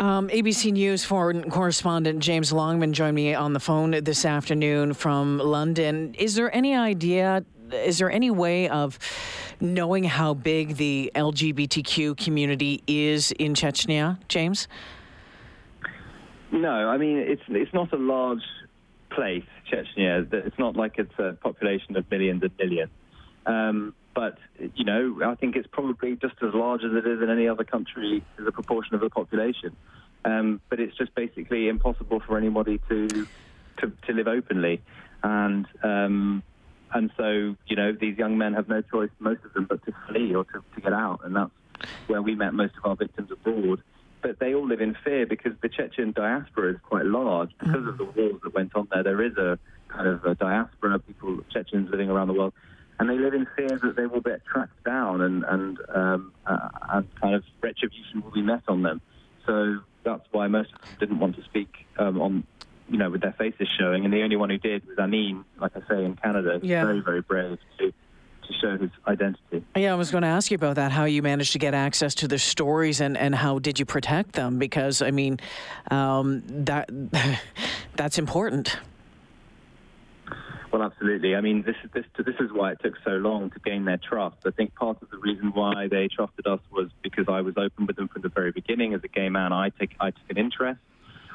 Um, 0.00 0.28
ABC 0.28 0.72
News 0.72 1.04
foreign 1.04 1.50
correspondent 1.50 2.20
James 2.20 2.52
Longman 2.52 2.94
joined 2.94 3.14
me 3.14 3.34
on 3.34 3.52
the 3.52 3.60
phone 3.60 3.90
this 3.90 4.24
afternoon 4.24 4.94
from 4.94 5.38
London. 5.38 6.14
Is 6.14 6.34
there 6.34 6.54
any 6.54 6.74
idea? 6.74 7.44
Is 7.72 7.98
there 7.98 8.10
any 8.10 8.30
way 8.30 8.68
of 8.68 8.98
knowing 9.60 10.04
how 10.04 10.34
big 10.34 10.76
the 10.76 11.10
LGBTQ 11.14 12.16
community 12.16 12.82
is 12.86 13.32
in 13.32 13.54
Chechnya, 13.54 14.18
James? 14.28 14.68
No, 16.52 16.88
I 16.88 16.96
mean 16.96 17.18
it's 17.18 17.42
it's 17.48 17.72
not 17.72 17.92
a 17.92 17.96
large 17.96 18.42
place, 19.10 19.44
Chechnya. 19.70 20.32
It's 20.32 20.58
not 20.58 20.76
like 20.76 20.98
it's 20.98 21.18
a 21.18 21.36
population 21.40 21.96
of 21.96 22.10
millions 22.10 22.42
and 22.42 22.52
millions. 22.58 22.90
Um, 23.46 23.94
but 24.14 24.38
you 24.74 24.84
know, 24.84 25.20
I 25.24 25.34
think 25.36 25.56
it's 25.56 25.68
probably 25.70 26.16
just 26.16 26.34
as 26.42 26.52
large 26.54 26.82
as 26.82 26.92
it 26.92 27.06
is 27.06 27.22
in 27.22 27.30
any 27.30 27.48
other 27.48 27.64
country 27.64 28.22
as 28.38 28.46
a 28.46 28.52
proportion 28.52 28.94
of 28.94 29.00
the 29.00 29.10
population. 29.10 29.76
Um, 30.24 30.60
but 30.68 30.80
it's 30.80 30.96
just 30.96 31.14
basically 31.14 31.68
impossible 31.68 32.20
for 32.20 32.36
anybody 32.36 32.80
to 32.88 33.08
to, 33.08 33.92
to 34.06 34.12
live 34.12 34.26
openly, 34.26 34.82
and 35.22 35.66
um, 35.82 36.42
and 36.92 37.10
so, 37.16 37.56
you 37.66 37.76
know, 37.76 37.92
these 37.92 38.18
young 38.18 38.36
men 38.36 38.54
have 38.54 38.68
no 38.68 38.82
choice, 38.82 39.10
most 39.18 39.44
of 39.44 39.52
them, 39.52 39.64
but 39.64 39.84
to 39.86 39.94
flee 40.08 40.34
or 40.34 40.44
to, 40.44 40.64
to 40.74 40.80
get 40.80 40.92
out. 40.92 41.20
And 41.24 41.36
that's 41.36 41.50
where 42.06 42.22
we 42.22 42.34
met 42.34 42.54
most 42.54 42.74
of 42.76 42.84
our 42.84 42.96
victims 42.96 43.30
abroad. 43.30 43.82
But 44.22 44.38
they 44.38 44.54
all 44.54 44.66
live 44.66 44.80
in 44.80 44.96
fear 45.02 45.24
because 45.24 45.52
the 45.62 45.68
Chechen 45.68 46.12
diaspora 46.12 46.74
is 46.74 46.80
quite 46.82 47.06
large. 47.06 47.50
Because 47.58 47.86
of 47.86 47.96
the 47.96 48.04
wars 48.04 48.40
that 48.42 48.54
went 48.54 48.74
on 48.74 48.88
there, 48.92 49.02
there 49.02 49.22
is 49.22 49.36
a 49.36 49.58
kind 49.88 50.08
of 50.08 50.24
a 50.24 50.34
diaspora 50.34 50.96
of 50.96 51.06
people, 51.06 51.38
Chechens 51.50 51.90
living 51.90 52.10
around 52.10 52.28
the 52.28 52.34
world. 52.34 52.52
And 52.98 53.08
they 53.08 53.16
live 53.16 53.32
in 53.32 53.46
fear 53.56 53.78
that 53.78 53.96
they 53.96 54.06
will 54.06 54.20
get 54.20 54.44
tracked 54.44 54.84
down 54.84 55.22
and, 55.22 55.44
and, 55.44 55.78
um, 55.94 56.32
uh, 56.44 56.68
and 56.90 57.14
kind 57.20 57.34
of 57.34 57.44
retribution 57.62 58.22
will 58.22 58.30
be 58.30 58.42
met 58.42 58.62
on 58.68 58.82
them. 58.82 59.00
So 59.46 59.78
that's 60.04 60.26
why 60.32 60.48
most 60.48 60.72
of 60.74 60.80
them 60.82 60.96
didn't 60.98 61.18
want 61.18 61.36
to 61.36 61.44
speak 61.44 61.86
um, 61.98 62.20
on 62.20 62.44
you 62.90 62.98
know, 62.98 63.08
with 63.08 63.22
their 63.22 63.32
faces 63.32 63.68
showing, 63.78 64.04
and 64.04 64.12
the 64.12 64.22
only 64.22 64.36
one 64.36 64.50
who 64.50 64.58
did 64.58 64.86
was 64.86 64.98
Amin, 64.98 65.44
like 65.60 65.72
I 65.76 65.80
say, 65.88 66.04
in 66.04 66.16
Canada. 66.16 66.58
Yeah. 66.62 66.84
Very, 66.84 67.00
very 67.00 67.22
brave 67.22 67.58
to 67.78 67.92
to 68.50 68.58
show 68.60 68.76
his 68.76 68.90
identity. 69.06 69.64
Yeah, 69.76 69.92
I 69.92 69.96
was 69.96 70.10
going 70.10 70.22
to 70.22 70.28
ask 70.28 70.50
you 70.50 70.56
about 70.56 70.74
that. 70.76 70.90
How 70.90 71.04
you 71.04 71.22
managed 71.22 71.52
to 71.52 71.58
get 71.58 71.72
access 71.72 72.14
to 72.16 72.28
the 72.28 72.38
stories, 72.38 73.00
and, 73.00 73.16
and 73.16 73.34
how 73.34 73.60
did 73.60 73.78
you 73.78 73.84
protect 73.84 74.32
them? 74.32 74.58
Because 74.58 75.02
I 75.02 75.12
mean, 75.12 75.38
um, 75.90 76.42
that 76.46 76.90
that's 77.96 78.18
important. 78.18 78.76
Well, 80.72 80.82
absolutely. 80.82 81.34
I 81.34 81.40
mean, 81.40 81.62
this 81.62 81.76
is 81.84 81.90
this 81.92 82.04
this 82.16 82.36
is 82.40 82.52
why 82.52 82.72
it 82.72 82.78
took 82.82 82.94
so 83.04 83.12
long 83.12 83.50
to 83.50 83.58
gain 83.60 83.84
their 83.84 83.98
trust. 83.98 84.38
I 84.44 84.50
think 84.50 84.74
part 84.74 85.00
of 85.02 85.10
the 85.10 85.18
reason 85.18 85.52
why 85.52 85.88
they 85.88 86.08
trusted 86.08 86.46
us 86.46 86.60
was 86.70 86.90
because 87.02 87.26
I 87.28 87.40
was 87.40 87.54
open 87.56 87.86
with 87.86 87.96
them 87.96 88.08
from 88.08 88.22
the 88.22 88.28
very 88.28 88.52
beginning. 88.52 88.94
As 88.94 89.02
a 89.04 89.08
gay 89.08 89.28
man, 89.28 89.52
I 89.52 89.70
take 89.70 89.94
I 90.00 90.10
took 90.10 90.28
an 90.28 90.38
interest 90.38 90.80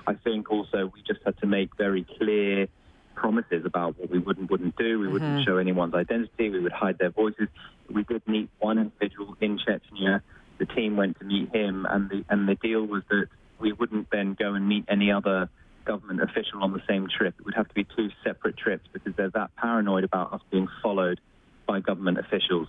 I 0.08 0.14
think 0.14 0.52
also 0.52 0.92
we 0.94 1.02
just 1.02 1.20
had 1.26 1.38
to 1.40 1.48
make 1.48 1.76
very 1.78 2.06
clear 2.18 2.68
promises 3.16 3.66
about 3.66 3.98
what 3.98 4.10
we 4.10 4.20
would 4.20 4.38
and 4.38 4.50
wouldn't 4.50 4.76
do. 4.76 5.00
We 5.00 5.06
mm-hmm. 5.06 5.14
wouldn't 5.14 5.46
show 5.46 5.58
anyone's 5.58 5.94
identity. 5.94 6.50
We 6.50 6.60
would 6.60 6.72
hide 6.72 6.98
their 6.98 7.10
voices. 7.10 7.48
We 7.90 8.04
did 8.04 8.28
meet 8.28 8.50
one 8.60 8.78
individual 8.78 9.36
in 9.42 9.58
Chechnya. 9.58 10.22
The 10.58 10.66
team 10.66 10.96
went 10.96 11.20
to 11.20 11.26
meet 11.26 11.54
him, 11.54 11.86
and 11.90 12.10
the 12.10 12.24
and 12.30 12.48
the 12.48 12.56
deal 12.56 12.86
was 12.86 13.04
that 13.10 13.28
we 13.60 13.74
wouldn't 13.74 14.10
then 14.10 14.36
go 14.40 14.54
and 14.54 14.68
meet 14.68 14.86
any 14.88 15.12
other 15.12 15.50
government 15.86 16.22
official 16.22 16.64
on 16.64 16.74
the 16.74 16.82
same 16.88 17.08
trip. 17.08 17.36
It 17.40 17.46
would 17.46 17.56
have 17.56 17.68
to 17.68 17.74
be 17.74 17.86
two 17.96 18.10
separate 18.24 18.58
trips 18.58 18.88
because 18.92 19.14
they're 19.16 19.30
that 19.30 19.56
paranoid 19.56 20.04
about 20.04 20.34
us 20.34 20.42
being 20.50 20.68
followed 20.82 21.20
by 21.68 21.80
government 21.80 22.18
officials. 22.18 22.68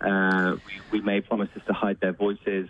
Uh, 0.00 0.56
we, 0.66 0.98
we 0.98 1.04
made 1.04 1.26
promises 1.26 1.62
to 1.66 1.72
hide 1.72 1.98
their 2.00 2.12
voices. 2.12 2.68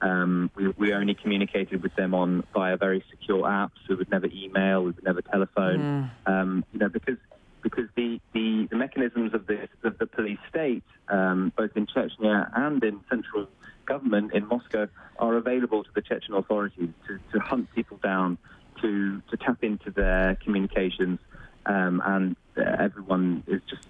Um, 0.00 0.50
we, 0.54 0.68
we, 0.68 0.92
only 0.92 1.14
communicated 1.14 1.82
with 1.82 1.94
them 1.96 2.14
on 2.14 2.44
via 2.54 2.76
very 2.76 3.04
secure 3.10 3.42
apps. 3.42 3.70
We 3.88 3.96
would 3.96 4.10
never 4.10 4.28
email. 4.32 4.84
We 4.84 4.92
would 4.92 5.04
never 5.04 5.22
telephone. 5.22 6.10
Mm. 6.26 6.32
Um, 6.32 6.64
you 6.72 6.78
know, 6.78 6.88
because 6.88 7.16
because 7.62 7.88
the, 7.96 8.20
the, 8.32 8.68
the, 8.70 8.76
mechanisms 8.76 9.34
of 9.34 9.48
the 9.48 9.68
of 9.82 9.98
the 9.98 10.06
police 10.06 10.38
state 10.48 10.84
um, 11.08 11.52
both 11.56 11.72
in 11.74 11.86
Chechnya 11.86 12.48
and 12.54 12.82
in 12.84 13.00
central 13.10 13.48
government 13.88 14.32
in 14.34 14.46
Moscow, 14.46 14.86
are 15.18 15.36
available 15.36 15.82
to 15.82 15.90
the 15.94 16.02
Chechen 16.02 16.34
authorities 16.34 16.90
to, 17.08 17.18
to 17.32 17.40
hunt 17.40 17.68
people 17.74 17.98
down, 18.02 18.38
to, 18.82 19.20
to 19.30 19.36
tap 19.36 19.64
into 19.64 19.90
their 19.90 20.36
communications, 20.44 21.18
um, 21.66 22.02
and 22.04 22.36
uh, 22.56 22.76
everyone 22.78 23.42
is 23.46 23.62
just 23.68 23.87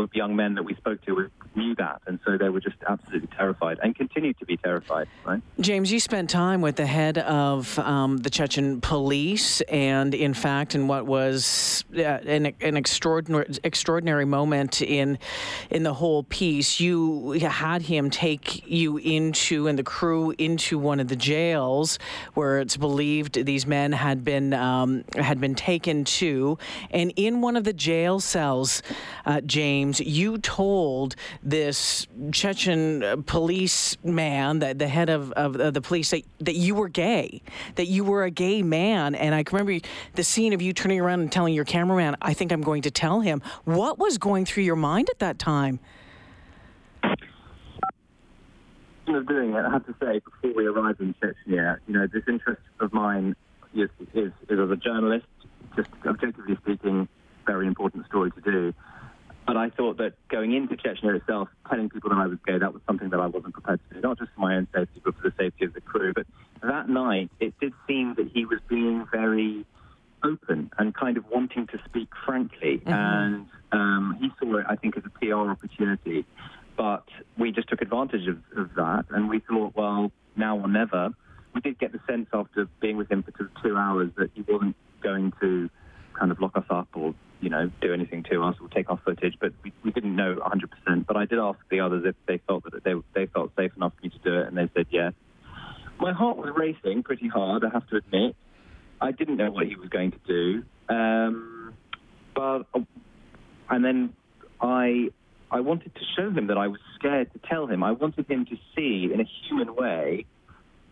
all 0.00 0.08
young 0.12 0.36
men 0.36 0.54
that 0.54 0.62
we 0.62 0.74
spoke 0.74 1.04
to 1.06 1.30
knew 1.54 1.74
that, 1.76 2.00
and 2.06 2.18
so 2.24 2.38
they 2.38 2.48
were 2.48 2.60
just 2.60 2.76
absolutely 2.88 3.28
terrified 3.36 3.78
and 3.82 3.94
continue 3.94 4.32
to 4.34 4.46
be 4.46 4.56
terrified. 4.56 5.08
Right, 5.24 5.42
James, 5.58 5.92
you 5.92 6.00
spent 6.00 6.30
time 6.30 6.60
with 6.60 6.76
the 6.76 6.86
head 6.86 7.18
of 7.18 7.78
um, 7.78 8.18
the 8.18 8.30
Chechen 8.30 8.80
police, 8.80 9.60
and 9.62 10.14
in 10.14 10.34
fact, 10.34 10.74
in 10.74 10.88
what 10.88 11.06
was 11.06 11.84
uh, 11.96 12.00
an, 12.00 12.52
an 12.60 12.76
extraordinary 12.76 13.46
extraordinary 13.64 14.24
moment 14.24 14.82
in 14.82 15.18
in 15.70 15.82
the 15.82 15.94
whole 15.94 16.22
piece, 16.24 16.80
you 16.80 17.32
had 17.32 17.82
him 17.82 18.10
take 18.10 18.66
you 18.68 18.98
into 18.98 19.66
and 19.66 19.78
the 19.78 19.82
crew 19.82 20.34
into 20.38 20.78
one 20.78 21.00
of 21.00 21.08
the 21.08 21.16
jails 21.16 21.98
where 22.34 22.60
it's 22.60 22.76
believed 22.76 23.44
these 23.44 23.66
men 23.66 23.92
had 23.92 24.24
been 24.24 24.54
um, 24.54 25.04
had 25.16 25.40
been 25.40 25.54
taken 25.54 26.04
to, 26.04 26.58
and 26.90 27.12
in 27.16 27.40
one 27.40 27.56
of 27.56 27.64
the 27.64 27.72
jail 27.72 28.20
cells, 28.20 28.82
uh, 29.26 29.40
James, 29.40 29.89
you 29.98 30.38
told 30.38 31.16
this 31.42 32.06
Chechen 32.32 33.02
uh, 33.02 33.16
police 33.26 33.96
man, 34.04 34.60
the, 34.60 34.74
the 34.74 34.86
head 34.86 35.08
of, 35.08 35.32
of, 35.32 35.56
of, 35.56 35.74
the 35.74 35.80
police, 35.80 36.10
that, 36.10 36.22
that 36.38 36.54
you 36.54 36.74
were 36.74 36.88
gay, 36.88 37.42
that 37.74 37.86
you 37.86 38.04
were 38.04 38.24
a 38.24 38.30
gay 38.30 38.62
man. 38.62 39.14
And 39.14 39.34
I 39.34 39.42
can 39.42 39.58
remember 39.58 39.86
the 40.14 40.22
scene 40.22 40.52
of 40.52 40.62
you 40.62 40.72
turning 40.72 41.00
around 41.00 41.20
and 41.20 41.32
telling 41.32 41.54
your 41.54 41.64
cameraman, 41.64 42.16
I 42.22 42.34
think 42.34 42.52
I'm 42.52 42.62
going 42.62 42.82
to 42.82 42.90
tell 42.90 43.20
him. 43.20 43.42
What 43.64 43.98
was 43.98 44.18
going 44.18 44.44
through 44.44 44.64
your 44.64 44.76
mind 44.76 45.08
at 45.10 45.18
that 45.18 45.38
time? 45.38 45.80
Of 49.08 49.26
doing 49.26 49.54
it, 49.54 49.64
I 49.64 49.70
have 49.70 49.84
to 49.86 49.94
say, 50.00 50.20
before 50.20 50.54
we 50.54 50.66
arrived 50.66 51.00
in 51.00 51.14
Chechnya, 51.14 51.78
you 51.88 51.94
know, 51.94 52.06
this 52.06 52.22
interest 52.28 52.62
of 52.78 52.92
mine 52.92 53.34
is, 53.74 53.88
is, 54.14 54.30
is 54.48 54.60
as 54.60 54.70
a 54.70 54.76
journalist, 54.76 55.26
just 55.74 55.88
objectively 56.06 56.56
speaking, 56.62 57.08
very 57.44 57.66
important 57.66 58.06
story 58.06 58.30
to 58.30 58.40
do. 58.40 58.74
But 59.50 59.56
I 59.56 59.68
thought 59.68 59.96
that 59.96 60.12
going 60.28 60.52
into 60.52 60.76
Chechnya 60.76 61.16
itself, 61.16 61.48
telling 61.68 61.90
people 61.90 62.10
that 62.10 62.20
I 62.20 62.28
was 62.28 62.38
gay, 62.46 62.56
that 62.58 62.72
was 62.72 62.80
something 62.86 63.10
that 63.10 63.18
I 63.18 63.26
wasn't 63.26 63.52
prepared 63.52 63.80
to 63.88 63.96
do, 63.96 64.00
not 64.00 64.16
just 64.16 64.30
for 64.32 64.42
my 64.42 64.54
own 64.54 64.68
safety, 64.72 65.00
but 65.04 65.16
for 65.16 65.28
the 65.28 65.34
safety 65.36 65.64
of 65.64 65.74
the 65.74 65.80
crew. 65.80 66.12
But 66.14 66.28
that 66.62 66.88
night, 66.88 67.32
it 67.40 67.58
did 67.58 67.72
seem 67.88 68.14
that 68.14 68.30
he 68.32 68.44
was 68.44 68.60
being 68.68 69.08
very 69.10 69.66
open 70.22 70.70
and 70.78 70.94
kind 70.94 71.16
of 71.16 71.28
wanting 71.28 71.66
to 71.66 71.80
speak 71.84 72.10
frankly. 72.24 72.78
Mm-hmm. 72.78 72.92
And 72.92 73.46
um, 73.72 74.18
he 74.20 74.30
saw 74.38 74.58
it, 74.58 74.66
I 74.68 74.76
think, 74.76 74.96
as 74.96 75.02
a 75.04 75.10
PR 75.18 75.50
opportunity. 75.50 76.24
But 76.76 77.08
we 77.36 77.50
just 77.50 77.68
took 77.68 77.82
advantage 77.82 78.28
of, 78.28 78.38
of 78.56 78.72
that, 78.76 79.06
and 79.10 79.28
we 79.28 79.40
thought, 79.40 79.74
well, 79.74 80.12
now 80.36 80.60
or 80.60 80.68
never. 80.68 81.10
We 81.56 81.60
did 81.60 81.76
get 81.80 81.90
the 81.90 81.98
sense 82.08 82.28
after 82.32 82.68
being 82.80 82.96
with 82.96 83.10
him 83.10 83.24
for 83.24 83.50
two 83.64 83.76
hours 83.76 84.12
that 84.16 84.30
he 84.32 84.42
wasn't 84.42 84.76
going 85.02 85.32
to 85.40 85.68
kind 86.14 86.30
of 86.30 86.40
lock 86.40 86.56
us 86.56 86.66
up 86.70 86.86
or 86.94 87.16
you 87.40 87.48
know, 87.48 87.70
do 87.80 87.92
anything 87.92 88.22
to 88.30 88.42
us 88.42 88.56
or 88.60 88.68
take 88.68 88.90
our 88.90 88.98
footage, 89.04 89.34
but 89.40 89.52
we, 89.62 89.72
we 89.82 89.90
didn't 89.90 90.14
know 90.14 90.36
100%. 90.36 91.06
But 91.06 91.16
I 91.16 91.24
did 91.24 91.38
ask 91.38 91.58
the 91.70 91.80
others 91.80 92.04
if 92.06 92.14
they 92.26 92.38
felt 92.46 92.64
that 92.64 92.84
they, 92.84 92.94
they 93.14 93.26
felt 93.26 93.52
safe 93.56 93.72
enough 93.76 93.92
for 93.96 94.02
me 94.02 94.10
to 94.10 94.18
do 94.18 94.40
it, 94.40 94.46
and 94.46 94.56
they 94.56 94.68
said 94.74 94.86
yes. 94.90 95.12
My 95.98 96.12
heart 96.12 96.36
was 96.36 96.50
racing 96.56 97.02
pretty 97.02 97.28
hard, 97.28 97.64
I 97.64 97.70
have 97.70 97.86
to 97.88 97.96
admit. 97.96 98.36
I 99.00 99.12
didn't 99.12 99.36
know 99.36 99.50
what 99.50 99.66
he 99.66 99.76
was 99.76 99.88
going 99.88 100.12
to 100.12 100.18
do. 100.26 100.62
Um, 100.94 101.74
but, 102.34 102.66
and 103.70 103.84
then 103.84 104.14
I, 104.60 105.08
I 105.50 105.60
wanted 105.60 105.94
to 105.94 106.00
show 106.16 106.30
him 106.30 106.48
that 106.48 106.58
I 106.58 106.68
was 106.68 106.80
scared 106.96 107.32
to 107.32 107.40
tell 107.48 107.66
him. 107.66 107.82
I 107.82 107.92
wanted 107.92 108.30
him 108.30 108.44
to 108.46 108.56
see 108.76 109.10
in 109.12 109.20
a 109.20 109.28
human 109.48 109.74
way 109.74 110.26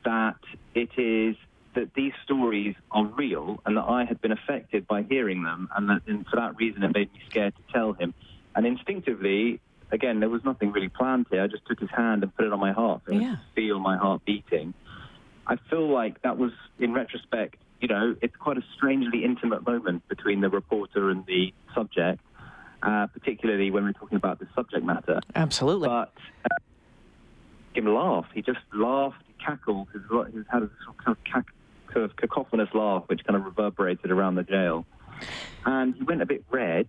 that 0.04 0.38
it 0.74 0.90
is 0.96 1.36
that 1.78 1.94
these 1.94 2.12
stories 2.24 2.74
are 2.90 3.04
real 3.04 3.60
and 3.64 3.76
that 3.76 3.84
I 3.84 4.04
had 4.04 4.20
been 4.20 4.32
affected 4.32 4.86
by 4.86 5.02
hearing 5.02 5.44
them, 5.44 5.68
and 5.76 5.88
that 5.88 6.02
and 6.06 6.26
for 6.26 6.36
that 6.36 6.56
reason 6.56 6.82
it 6.82 6.92
made 6.92 7.12
me 7.12 7.20
scared 7.30 7.54
to 7.54 7.72
tell 7.72 7.92
him. 7.92 8.14
And 8.56 8.66
instinctively, 8.66 9.60
again, 9.92 10.18
there 10.18 10.28
was 10.28 10.42
nothing 10.44 10.72
really 10.72 10.88
planned 10.88 11.26
here. 11.30 11.42
I 11.42 11.46
just 11.46 11.64
took 11.66 11.78
his 11.78 11.90
hand 11.90 12.24
and 12.24 12.34
put 12.34 12.44
it 12.46 12.52
on 12.52 12.58
my 12.58 12.72
heart 12.72 13.02
and 13.06 13.22
yeah. 13.22 13.36
feel 13.54 13.78
my 13.78 13.96
heart 13.96 14.24
beating. 14.24 14.74
I 15.46 15.56
feel 15.70 15.88
like 15.88 16.20
that 16.22 16.36
was, 16.36 16.52
in 16.78 16.92
retrospect, 16.92 17.56
you 17.80 17.88
know, 17.88 18.16
it's 18.20 18.34
quite 18.36 18.58
a 18.58 18.64
strangely 18.76 19.24
intimate 19.24 19.64
moment 19.64 20.06
between 20.08 20.40
the 20.40 20.50
reporter 20.50 21.10
and 21.10 21.24
the 21.26 21.54
subject, 21.74 22.20
uh, 22.82 23.06
particularly 23.06 23.70
when 23.70 23.84
we're 23.84 23.92
talking 23.92 24.16
about 24.16 24.40
the 24.40 24.48
subject 24.54 24.84
matter. 24.84 25.20
Absolutely. 25.36 25.88
But 25.88 26.12
uh, 26.44 26.48
him 27.74 27.86
laugh. 27.94 28.26
He 28.34 28.42
just 28.42 28.58
laughed, 28.74 29.22
he 29.28 29.44
cackled. 29.44 29.88
His, 29.92 30.02
he 30.32 30.40
had 30.50 30.64
a 30.64 30.70
sort 30.84 30.96
of 31.06 31.16
cack, 31.24 31.46
of 31.98 32.16
cacophonous 32.16 32.68
laugh, 32.74 33.04
which 33.06 33.24
kind 33.24 33.36
of 33.36 33.44
reverberated 33.44 34.10
around 34.10 34.36
the 34.36 34.42
jail. 34.42 34.86
And 35.64 35.94
he 35.94 36.02
went 36.04 36.22
a 36.22 36.26
bit 36.26 36.44
red. 36.50 36.88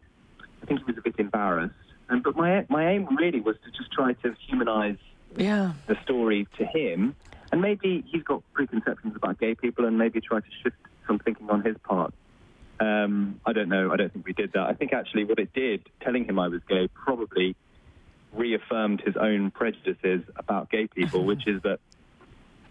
I 0.61 0.65
think 0.65 0.79
he 0.79 0.85
was 0.85 0.97
a 0.97 1.01
bit 1.01 1.15
embarrassed. 1.17 1.73
And 2.09 2.23
but 2.23 2.35
my 2.35 2.65
my 2.69 2.89
aim 2.89 3.15
really 3.15 3.41
was 3.41 3.55
to 3.65 3.71
just 3.71 3.91
try 3.91 4.13
to 4.13 4.35
humanise 4.47 4.97
yeah. 5.35 5.73
the 5.87 5.97
story 6.03 6.47
to 6.57 6.65
him. 6.65 7.15
And 7.51 7.61
maybe 7.61 8.03
he's 8.07 8.23
got 8.23 8.43
preconceptions 8.53 9.15
about 9.15 9.39
gay 9.39 9.55
people, 9.55 9.85
and 9.85 9.97
maybe 9.97 10.21
try 10.21 10.39
to 10.39 10.45
shift 10.63 10.77
some 11.07 11.19
thinking 11.19 11.49
on 11.49 11.63
his 11.63 11.75
part. 11.83 12.13
Um, 12.79 13.41
I 13.45 13.53
don't 13.53 13.69
know. 13.69 13.91
I 13.91 13.97
don't 13.97 14.13
think 14.13 14.25
we 14.25 14.33
did 14.33 14.53
that. 14.53 14.63
I 14.63 14.73
think 14.73 14.93
actually 14.93 15.25
what 15.25 15.39
it 15.39 15.51
did, 15.53 15.89
telling 16.01 16.25
him 16.25 16.39
I 16.39 16.47
was 16.47 16.61
gay, 16.69 16.87
probably 16.93 17.55
reaffirmed 18.33 19.01
his 19.01 19.17
own 19.17 19.51
prejudices 19.51 20.21
about 20.35 20.69
gay 20.69 20.87
people, 20.87 21.25
which 21.25 21.47
is 21.47 21.61
that 21.63 21.79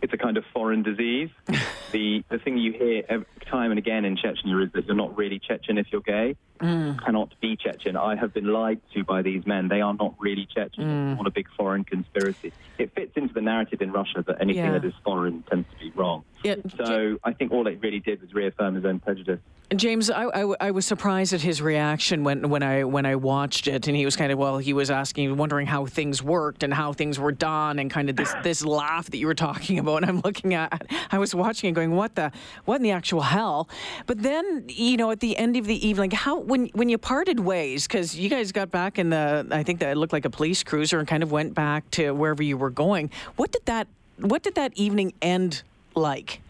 it's 0.03 0.13
a 0.13 0.17
kind 0.17 0.37
of 0.37 0.45
foreign 0.53 0.83
disease. 0.83 1.31
the 1.93 2.25
the 2.29 2.39
thing 2.39 2.59
you 2.59 2.73
hear 2.73 3.05
every, 3.09 3.27
time 3.47 3.71
and 3.71 3.79
again 3.79 4.05
in 4.05 4.17
Chechnya 4.17 4.67
is 4.67 4.73
that 4.73 4.87
you're 4.87 4.95
not 4.95 5.17
really 5.17 5.39
Chechen 5.39 5.79
if 5.79 5.87
you're 5.91 6.03
gay. 6.03 6.37
Mm. 6.59 7.05
Cannot 7.05 7.35
be 7.41 7.57
Chechen. 7.57 7.97
I 7.97 8.17
have 8.17 8.35
been 8.35 8.47
lied 8.47 8.81
to 8.95 9.05
by 9.05 9.23
these 9.23 9.47
men. 9.47 9.69
They 9.69 9.81
are 9.81 9.95
not 9.95 10.15
really 10.19 10.47
Chechen. 10.47 10.85
Mm. 10.85 11.13
It's 11.13 11.19
not 11.19 11.27
a 11.27 11.31
big 11.31 11.49
foreign 11.57 11.85
conspiracy. 11.85 12.53
It 12.79 12.95
fits 12.95 13.13
into 13.17 13.35
the 13.35 13.43
narrative 13.43 13.81
in 13.83 13.93
Russia 13.93 14.25
that 14.27 14.41
anything 14.41 14.65
yeah. 14.65 14.73
that 14.73 14.85
is 14.85 14.95
foreign 15.05 15.43
tends 15.43 15.69
to 15.71 15.79
be 15.79 15.91
wrong. 15.91 16.25
Yeah. 16.45 16.57
So 16.77 17.19
I 17.25 17.33
think 17.33 17.53
all 17.53 17.67
it 17.67 17.81
really 17.83 18.01
did 18.01 18.21
was 18.21 18.33
reaffirm 18.33 18.77
his 18.77 18.85
own 18.85 19.01
prejudice. 19.01 19.41
James, 19.77 20.09
I, 20.09 20.25
I, 20.25 20.55
I, 20.61 20.71
was 20.71 20.87
surprised 20.87 21.35
at 21.35 21.43
his 21.43 21.61
reaction 21.61 22.25
when, 22.25 22.49
when 22.49 22.63
I 22.63 22.85
when 22.85 23.05
I 23.05 23.17
watched 23.17 23.69
it, 23.69 23.87
and 23.87 23.95
he 23.95 24.07
was 24.07 24.17
kind 24.17 24.33
of 24.33 24.39
well, 24.39 24.57
he 24.57 24.73
was 24.73 24.91
asking, 24.91 25.37
wondering 25.37 25.67
how 25.67 25.85
things 25.85 26.23
worked 26.23 26.63
and 26.63 26.73
how 26.73 26.95
things 26.95 27.19
were 27.19 27.33
done, 27.33 27.79
and 27.79 27.91
kind 27.91 28.09
of 28.09 28.17
this 28.17 28.35
this 28.43 28.65
laugh 28.65 29.11
that 29.11 29.19
you 29.19 29.27
were 29.27 29.35
talking 29.35 29.79
about. 29.79 29.97
And 29.97 30.07
I'm 30.07 30.21
looking 30.25 30.55
at, 30.55 30.87
I 31.11 31.19
was 31.19 31.35
watching 31.35 31.69
and 31.69 31.77
going, 31.77 31.91
what 31.91 32.15
the 32.15 32.33
what 32.65 32.77
in 32.77 32.83
the 32.83 32.93
actual 32.93 33.21
hell? 33.21 33.69
But 34.07 34.23
then, 34.23 34.65
you 34.69 34.97
know, 34.97 35.11
at 35.11 35.21
the 35.21 35.37
end 35.37 35.55
of 35.59 35.67
the 35.67 35.87
evening, 35.87 36.13
how 36.13 36.39
when 36.49 36.67
when 36.69 36.89
you 36.89 36.99
parted 36.99 37.39
ways, 37.39 37.87
because 37.87 38.17
you 38.17 38.29
guys 38.29 38.53
got 38.53 38.71
back 38.71 38.99
in 38.99 39.11
the, 39.11 39.47
I 39.51 39.63
think 39.63 39.81
that 39.81 39.91
it 39.91 39.97
looked 39.97 40.13
like 40.13 40.25
a 40.25 40.31
police 40.31 40.65
cruiser, 40.65 40.99
and 40.99 41.07
kind 41.07 41.23
of 41.23 41.31
went 41.31 41.55
back 41.55 41.89
to 41.93 42.13
wherever 42.13 42.43
you 42.43 42.57
were 42.57 42.71
going. 42.71 43.11
What 43.37 43.53
did 43.53 43.67
that 43.67 43.87
what 44.19 44.43
did 44.43 44.55
that 44.57 44.73
evening 44.75 45.13
end 45.23 45.63
like? 45.95 46.41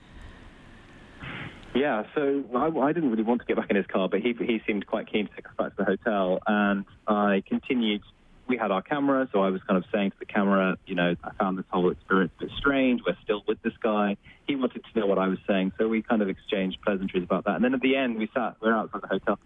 Yeah, 1.75 2.05
so 2.15 2.45
I, 2.57 2.67
I, 2.67 2.93
didn't 2.93 3.11
really 3.11 3.23
want 3.23 3.41
to 3.41 3.47
get 3.47 3.57
back 3.57 3.71
in 3.71 3.77
his 3.77 3.87
car, 3.87 4.09
but 4.09 4.21
he 4.21 4.35
he 4.39 4.63
seemed 4.67 4.87
quite 4.87 5.11
keen 5.11 5.29
to 5.29 5.35
take 5.35 5.47
us 5.47 5.53
back 5.59 5.77
to 5.77 5.77
the 5.79 5.85
hotel, 5.85 6.39
and 6.47 6.85
I 7.07 7.43
continued. 7.47 8.03
We 8.49 8.57
had 8.57 8.71
our 8.71 8.81
camera, 8.81 9.29
so 9.31 9.43
I 9.43 9.51
was 9.51 9.61
kind 9.69 9.77
of 9.77 9.85
saying 9.93 10.13
to 10.13 10.19
the 10.19 10.25
camera, 10.25 10.79
you 10.87 10.95
know, 10.95 11.15
I 11.23 11.33
found 11.33 11.59
this 11.59 11.67
whole 11.69 11.91
experience 11.91 12.33
a 12.39 12.45
bit 12.45 12.53
strange. 12.57 13.03
We're 13.07 13.15
still 13.23 13.43
with 13.47 13.61
this 13.61 13.75
guy. 13.83 14.17
He 14.47 14.57
wanted 14.57 14.83
to 14.91 14.99
know 14.99 15.07
what 15.07 15.19
I 15.19 15.29
was 15.29 15.39
saying, 15.47 15.73
so 15.77 15.87
we 15.87 16.01
kind 16.01 16.23
of 16.23 16.31
exchanged 16.31 16.79
pleasantries 16.81 17.25
about 17.25 17.45
that. 17.45 17.57
And 17.57 17.65
then 17.65 17.75
at 17.75 17.83
the 17.83 17.95
end, 17.95 18.17
we 18.17 18.31
sat. 18.33 18.57
We 18.63 18.69
we're 18.69 18.75
outside 18.75 19.03
the 19.03 19.07
hotel, 19.07 19.39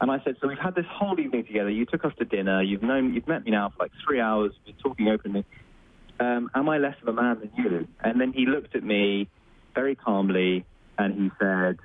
and 0.00 0.10
I 0.10 0.22
said, 0.24 0.36
"So 0.40 0.48
we've 0.48 0.58
had 0.58 0.74
this 0.74 0.86
whole 0.90 1.18
evening 1.18 1.44
together. 1.44 1.70
You 1.70 1.86
took 1.86 2.04
us 2.04 2.12
to 2.18 2.24
dinner. 2.24 2.62
You've 2.62 2.82
known, 2.82 3.14
you've 3.14 3.28
met 3.28 3.44
me 3.44 3.50
now 3.52 3.70
for 3.70 3.84
like 3.84 3.92
three 4.06 4.20
hours. 4.20 4.52
We're 4.66 4.74
talking 4.82 5.08
openly. 5.08 5.44
Um, 6.18 6.50
am 6.54 6.68
I 6.68 6.78
less 6.78 6.96
of 7.02 7.08
a 7.08 7.12
man 7.12 7.40
than 7.40 7.50
you?" 7.56 7.88
And 8.00 8.20
then 8.20 8.32
he 8.32 8.46
looked 8.46 8.74
at 8.74 8.82
me 8.82 9.28
very 9.74 9.94
calmly 9.94 10.64
and 10.98 11.14
he 11.14 11.30
said, 11.38 11.78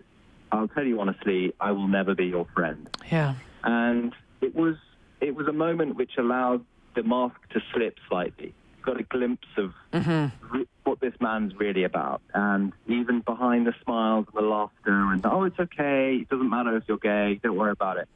I'll 0.51 0.67
tell 0.67 0.83
you 0.83 0.99
honestly, 0.99 1.53
I 1.59 1.71
will 1.71 1.87
never 1.87 2.15
be 2.15 2.25
your 2.25 2.45
friend. 2.53 2.89
Yeah. 3.11 3.35
And 3.63 4.13
it 4.41 4.55
was 4.55 4.75
it 5.21 5.35
was 5.35 5.47
a 5.47 5.53
moment 5.53 5.95
which 5.95 6.11
allowed 6.17 6.65
the 6.95 7.03
mask 7.03 7.35
to 7.53 7.59
slip 7.73 7.97
slightly. 8.09 8.53
Got 8.83 8.99
a 8.99 9.03
glimpse 9.03 9.47
of 9.57 9.73
mm-hmm. 9.93 10.55
re- 10.55 10.67
what 10.83 10.99
this 10.99 11.13
man's 11.19 11.55
really 11.55 11.83
about, 11.83 12.21
and 12.33 12.73
even 12.87 13.19
behind 13.21 13.67
the 13.67 13.75
smiles 13.83 14.25
and 14.33 14.43
the 14.43 14.47
laughter 14.47 15.11
and 15.11 15.23
oh, 15.25 15.43
it's 15.43 15.59
okay, 15.59 16.15
it 16.15 16.29
doesn't 16.29 16.49
matter 16.49 16.75
if 16.75 16.83
you're 16.87 16.97
gay, 16.97 17.39
don't 17.43 17.55
worry 17.55 17.71
about 17.71 17.97
it. 17.97 18.07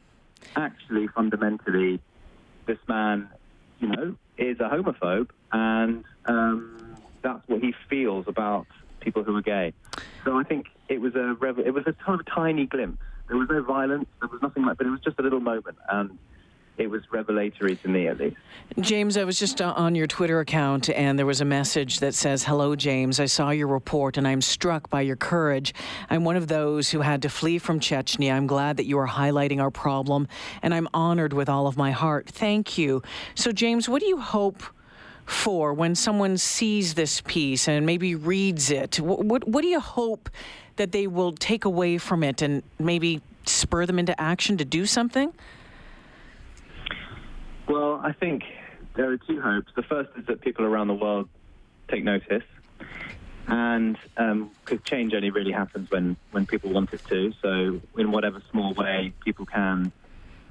Actually, 0.55 1.07
fundamentally, 1.07 1.99
this 2.65 2.79
man, 2.87 3.29
you 3.79 3.87
know, 3.87 4.15
is 4.37 4.59
a 4.59 4.63
homophobe, 4.63 5.29
and 5.51 6.03
um, 6.25 6.97
that's 7.21 7.47
what 7.47 7.61
he 7.61 7.73
feels 7.89 8.27
about 8.27 8.65
people 9.01 9.23
who 9.23 9.35
are 9.35 9.41
gay. 9.41 9.71
So 10.23 10.39
I 10.39 10.43
think 10.43 10.65
it 10.89 10.99
was 10.99 11.15
a 11.15 11.35
rev- 11.39 11.59
it 11.59 11.73
was 11.75 11.85
a 11.85 11.95
sort 12.05 12.19
of 12.19 12.25
tiny 12.25 12.65
glimpse. 12.65 13.01
There 13.27 13.37
was 13.37 13.49
no 13.49 13.61
violence. 13.61 14.07
There 14.19 14.29
was 14.29 14.41
nothing 14.41 14.65
like, 14.65 14.77
but 14.77 14.87
it 14.87 14.89
was 14.89 15.01
just 15.01 15.19
a 15.19 15.21
little 15.21 15.39
moment. 15.39 15.77
And 15.89 16.17
it 16.77 16.87
was 16.89 17.01
revelatory 17.11 17.75
to 17.77 17.87
me 17.87 18.07
at 18.07 18.19
least. 18.19 18.37
James, 18.79 19.17
I 19.17 19.23
was 19.23 19.39
just 19.39 19.61
uh, 19.61 19.73
on 19.75 19.95
your 19.95 20.07
Twitter 20.07 20.39
account 20.39 20.89
and 20.89 21.17
there 21.17 21.25
was 21.25 21.41
a 21.41 21.45
message 21.45 21.99
that 21.99 22.13
says, 22.13 22.43
Hello, 22.43 22.75
James. 22.75 23.19
I 23.19 23.25
saw 23.25 23.51
your 23.51 23.67
report 23.67 24.17
and 24.17 24.27
I'm 24.27 24.41
struck 24.41 24.89
by 24.89 25.01
your 25.01 25.15
courage. 25.15 25.73
I'm 26.09 26.23
one 26.23 26.35
of 26.35 26.47
those 26.47 26.89
who 26.89 27.01
had 27.01 27.21
to 27.21 27.29
flee 27.29 27.57
from 27.59 27.79
Chechnya. 27.79 28.33
I'm 28.33 28.47
glad 28.47 28.77
that 28.77 28.85
you 28.85 28.97
are 28.99 29.07
highlighting 29.07 29.61
our 29.61 29.71
problem 29.71 30.27
and 30.61 30.73
I'm 30.73 30.87
honored 30.93 31.33
with 31.33 31.49
all 31.49 31.67
of 31.67 31.77
my 31.77 31.91
heart. 31.91 32.27
Thank 32.29 32.77
you. 32.77 33.01
So, 33.35 33.51
James, 33.51 33.87
what 33.87 34.01
do 34.01 34.07
you 34.07 34.19
hope? 34.19 34.63
For 35.27 35.73
when 35.73 35.95
someone 35.95 36.37
sees 36.37 36.93
this 36.93 37.19
piece 37.21 37.67
and 37.67 37.83
maybe 37.83 38.13
reads 38.13 38.69
it, 38.69 38.99
what, 38.99 39.25
what, 39.25 39.47
what 39.47 39.63
do 39.63 39.67
you 39.67 39.79
hope 39.79 40.29
that 40.75 40.91
they 40.91 41.07
will 41.07 41.31
take 41.31 41.65
away 41.65 41.97
from 41.97 42.23
it 42.23 42.43
and 42.43 42.61
maybe 42.77 43.23
spur 43.47 43.87
them 43.87 43.97
into 43.97 44.19
action 44.21 44.55
to 44.57 44.65
do 44.65 44.85
something? 44.85 45.33
Well, 47.67 47.99
I 48.03 48.11
think 48.11 48.43
there 48.95 49.11
are 49.11 49.17
two 49.17 49.41
hopes. 49.41 49.71
The 49.75 49.83
first 49.83 50.09
is 50.17 50.25
that 50.27 50.41
people 50.41 50.65
around 50.65 50.87
the 50.87 50.93
world 50.93 51.29
take 51.87 52.03
notice, 52.03 52.43
and 53.47 53.97
because 54.15 54.31
um, 54.77 54.81
change 54.83 55.13
only 55.13 55.29
really 55.29 55.51
happens 55.51 55.89
when 55.89 56.15
when 56.31 56.45
people 56.45 56.71
want 56.71 56.93
it 56.93 57.01
to. 57.09 57.33
So, 57.41 57.81
in 57.97 58.11
whatever 58.11 58.41
small 58.51 58.73
way 58.73 59.13
people 59.23 59.45
can, 59.45 59.91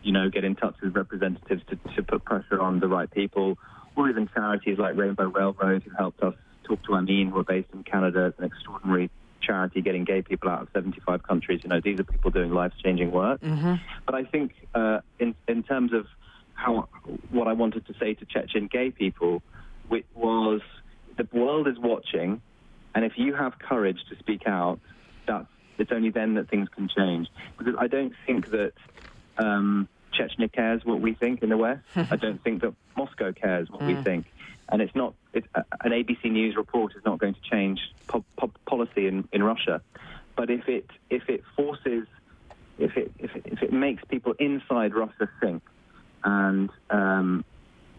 you 0.02 0.12
know, 0.12 0.28
get 0.28 0.44
in 0.44 0.54
touch 0.56 0.75
with 0.83 0.97
representatives 0.97 1.62
to, 1.68 1.76
to 1.94 2.02
put 2.02 2.25
pressure 2.25 2.61
on 2.61 2.80
the 2.80 2.88
right 2.88 3.11
people, 3.11 3.59
or 3.97 4.09
even 4.09 4.28
charities 4.28 4.78
like 4.78 4.97
Rainbow 4.97 5.28
Railroad 5.28 5.83
who 5.85 5.90
helped 5.97 6.23
us 6.23 6.35
talk 6.64 6.83
to 6.85 6.94
Amin, 6.94 7.28
who 7.28 7.38
are 7.38 7.44
based 7.44 7.68
in 7.73 7.85
Canada, 7.85 8.35
an 8.38 8.44
extraordinary 8.44 9.11
charity 9.40 9.83
getting 9.83 10.04
gay 10.04 10.23
people 10.23 10.49
out 10.49 10.62
of 10.62 10.68
75 10.73 11.23
countries. 11.23 11.61
You 11.62 11.68
know, 11.68 11.80
these 11.80 12.00
are 12.00 12.04
people 12.04 12.30
doing 12.30 12.50
life-changing 12.50 13.11
work. 13.11 13.40
Mm-hmm. 13.42 13.75
But 14.06 14.14
I 14.14 14.25
think 14.25 14.54
uh, 14.75 15.00
in 15.18 15.35
in 15.47 15.62
terms 15.62 15.92
of 15.92 16.06
how 16.54 16.88
what 17.30 17.49
I 17.49 17.52
wanted 17.52 17.87
to 17.87 17.94
say 18.00 18.14
to 18.14 18.25
Chechen 18.25 18.68
gay 18.68 18.90
people 18.90 19.42
was 20.14 20.61
the 21.16 21.28
world 21.32 21.68
is 21.68 21.78
watching, 21.78 22.40
and 22.94 23.04
if 23.04 23.12
you 23.16 23.34
have 23.34 23.58
courage 23.58 23.99
to 24.08 24.16
speak 24.18 24.46
out, 24.46 24.80
that's 25.26 25.46
it's 25.78 25.90
only 25.92 26.11
then 26.11 26.34
that 26.34 26.49
things 26.49 26.68
can 26.68 26.88
change. 26.88 27.28
Because 27.58 27.75
I 27.78 27.88
don't 27.88 28.14
think 28.26 28.50
that 28.50 28.73
um, 29.38 29.88
Chechnya 30.12 30.50
cares 30.52 30.84
what 30.84 31.00
we 31.00 31.14
think 31.14 31.42
in 31.42 31.49
the 31.49 31.56
West. 31.56 31.82
I 31.96 32.16
don't 32.16 32.42
think 32.42 32.62
that 32.62 32.75
Moscow 32.96 33.32
cares 33.32 33.68
what 33.70 33.80
mm. 33.82 33.96
we 33.96 34.02
think. 34.02 34.26
And 34.68 34.80
it's 34.80 34.94
not 34.94 35.14
it's, 35.32 35.46
uh, 35.54 35.62
an 35.82 35.92
ABC 35.92 36.30
News 36.30 36.56
report 36.56 36.94
is 36.96 37.04
not 37.04 37.18
going 37.18 37.34
to 37.34 37.40
change 37.40 37.80
po- 38.06 38.25
po- 38.37 38.52
policy 38.66 39.06
in, 39.06 39.28
in 39.32 39.42
Russia. 39.42 39.82
But 40.37 40.50
if 40.50 40.68
it 40.68 40.88
if 41.11 41.28
it 41.28 41.42
forces 41.56 42.06
if 42.78 42.96
it, 42.96 43.12
if 43.18 43.34
it 43.37 43.42
if 43.46 43.62
it 43.62 43.73
makes 43.73 44.02
people 44.04 44.34
inside 44.38 44.94
Russia 44.94 45.28
think 45.40 45.62
and 46.25 46.71
um, 46.90 47.45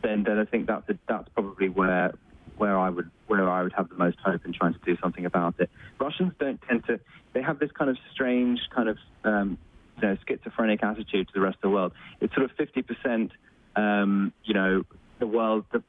then 0.02 0.24
then 0.24 0.40
I 0.40 0.46
think 0.46 0.68
that's 0.68 0.88
a, 0.90 0.98
that's 1.08 1.30
probably 1.30 1.70
where 1.70 2.14
where 2.58 2.78
I 2.78 2.90
would 2.90 3.10
where 3.28 3.50
I 3.50 3.64
would 3.64 3.74
have 3.74 3.90
the 3.90 3.96
most 3.96 4.18
hope 4.24 4.46
in 4.46 4.54
trying 4.54 4.74
to 4.74 4.80
do 4.86 4.98
something 5.02 5.26
about 5.26 5.56
it. 5.60 5.70
Russians 6.00 6.34
don't 6.40 6.62
tend 6.68 6.86
to 6.86 7.00
they 7.34 7.42
have 7.42 7.60
this 7.60 7.72
kind 7.72 7.90
of 7.90 7.98
strange 8.14 8.60
kind 8.74 8.90
of 8.90 8.98
um, 9.24 9.58
you 10.02 10.08
know 10.08 10.18
schizophrenic 10.28 10.84
attitude 10.84 11.28
to 11.28 11.34
the 11.34 11.42
rest 11.42 11.56
of 11.56 11.62
the 11.62 11.70
world. 11.70 11.94
It's 12.22 12.34
sort 12.34 12.50
of 12.50 12.56
fifty 12.58 12.82
percent 12.82 13.32
um, 13.76 14.34
you 14.44 14.54
know 14.54 14.84
the 15.20 15.28
world 15.28 15.66
the, 15.72 15.84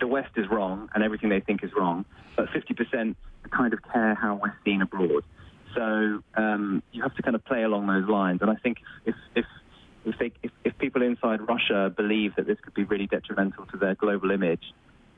the 0.00 0.06
West 0.06 0.30
is 0.36 0.46
wrong 0.50 0.88
and 0.94 1.02
everything 1.02 1.28
they 1.28 1.40
think 1.40 1.62
is 1.64 1.70
wrong, 1.76 2.04
but 2.36 2.48
fifty 2.50 2.74
percent 2.74 3.16
kind 3.50 3.72
of 3.72 3.80
care 3.92 4.14
how 4.14 4.40
we're 4.42 4.54
seen 4.64 4.82
abroad. 4.82 5.24
So 5.74 6.22
um, 6.36 6.82
you 6.92 7.02
have 7.02 7.14
to 7.16 7.22
kind 7.22 7.36
of 7.36 7.44
play 7.44 7.62
along 7.62 7.86
those 7.86 8.08
lines, 8.08 8.40
and 8.40 8.50
I 8.50 8.56
think 8.56 8.78
if 9.04 9.14
if 9.34 9.44
if, 10.06 10.18
they, 10.18 10.32
if, 10.42 10.50
if 10.64 10.78
people 10.78 11.02
inside 11.02 11.40
Russia 11.46 11.92
believe 11.94 12.36
that 12.36 12.46
this 12.46 12.58
could 12.62 12.74
be 12.74 12.84
really 12.84 13.06
detrimental 13.06 13.66
to 13.66 13.76
their 13.76 13.94
global 13.94 14.30
image, 14.30 14.72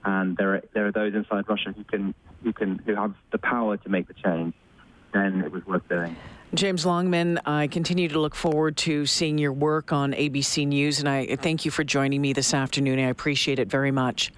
and 0.05 0.37
there 0.37 0.55
are 0.55 0.63
there 0.75 0.87
are 0.87 0.93
those 0.93 1.15
inside 1.15 1.45
Russia 1.49 1.73
who 1.77 1.85
can 1.85 2.15
who 2.43 2.53
can 2.53 2.79
who 2.79 2.95
have 2.95 3.15
the 3.31 3.39
power 3.39 3.77
to 3.77 3.89
make 3.89 4.09
the 4.09 4.15
change, 4.15 4.55
then 5.13 5.43
it 5.43 5.53
was 5.53 5.65
worth 5.67 5.87
doing. 5.89 6.17
James 6.55 6.87
Longman, 6.87 7.41
I 7.45 7.67
continue 7.67 8.09
to 8.09 8.19
look 8.19 8.35
forward 8.35 8.79
to 8.79 9.05
seeing 9.05 9.37
your 9.37 9.53
work 9.53 9.93
on 9.93 10.15
ABC 10.15 10.67
News, 10.67 10.99
and 10.99 11.09
I 11.09 11.37
thank 11.37 11.67
you 11.67 11.71
for 11.71 11.85
joining 11.85 12.23
me 12.23 12.33
this 12.33 12.55
afternoon. 12.55 12.99
I 12.99 13.11
appreciate 13.11 13.59
it 13.59 13.69
very 13.69 13.91
much. 13.91 14.33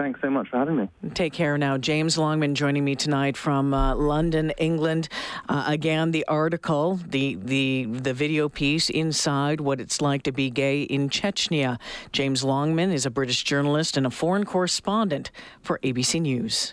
Thanks 0.00 0.22
so 0.22 0.30
much 0.30 0.48
for 0.48 0.56
having 0.56 0.76
me. 0.76 0.88
Take 1.12 1.34
care 1.34 1.58
now. 1.58 1.76
James 1.76 2.16
Longman 2.16 2.54
joining 2.54 2.86
me 2.86 2.96
tonight 2.96 3.36
from 3.36 3.74
uh, 3.74 3.94
London, 3.94 4.50
England. 4.56 5.10
Uh, 5.46 5.64
again, 5.66 6.10
the 6.12 6.24
article, 6.26 6.98
the, 7.06 7.34
the, 7.34 7.84
the 7.84 8.14
video 8.14 8.48
piece 8.48 8.88
inside 8.88 9.60
what 9.60 9.78
it's 9.78 10.00
like 10.00 10.22
to 10.22 10.32
be 10.32 10.48
gay 10.48 10.84
in 10.84 11.10
Chechnya. 11.10 11.78
James 12.12 12.42
Longman 12.42 12.90
is 12.90 13.04
a 13.04 13.10
British 13.10 13.44
journalist 13.44 13.98
and 13.98 14.06
a 14.06 14.10
foreign 14.10 14.46
correspondent 14.46 15.30
for 15.60 15.78
ABC 15.80 16.18
News. 16.22 16.72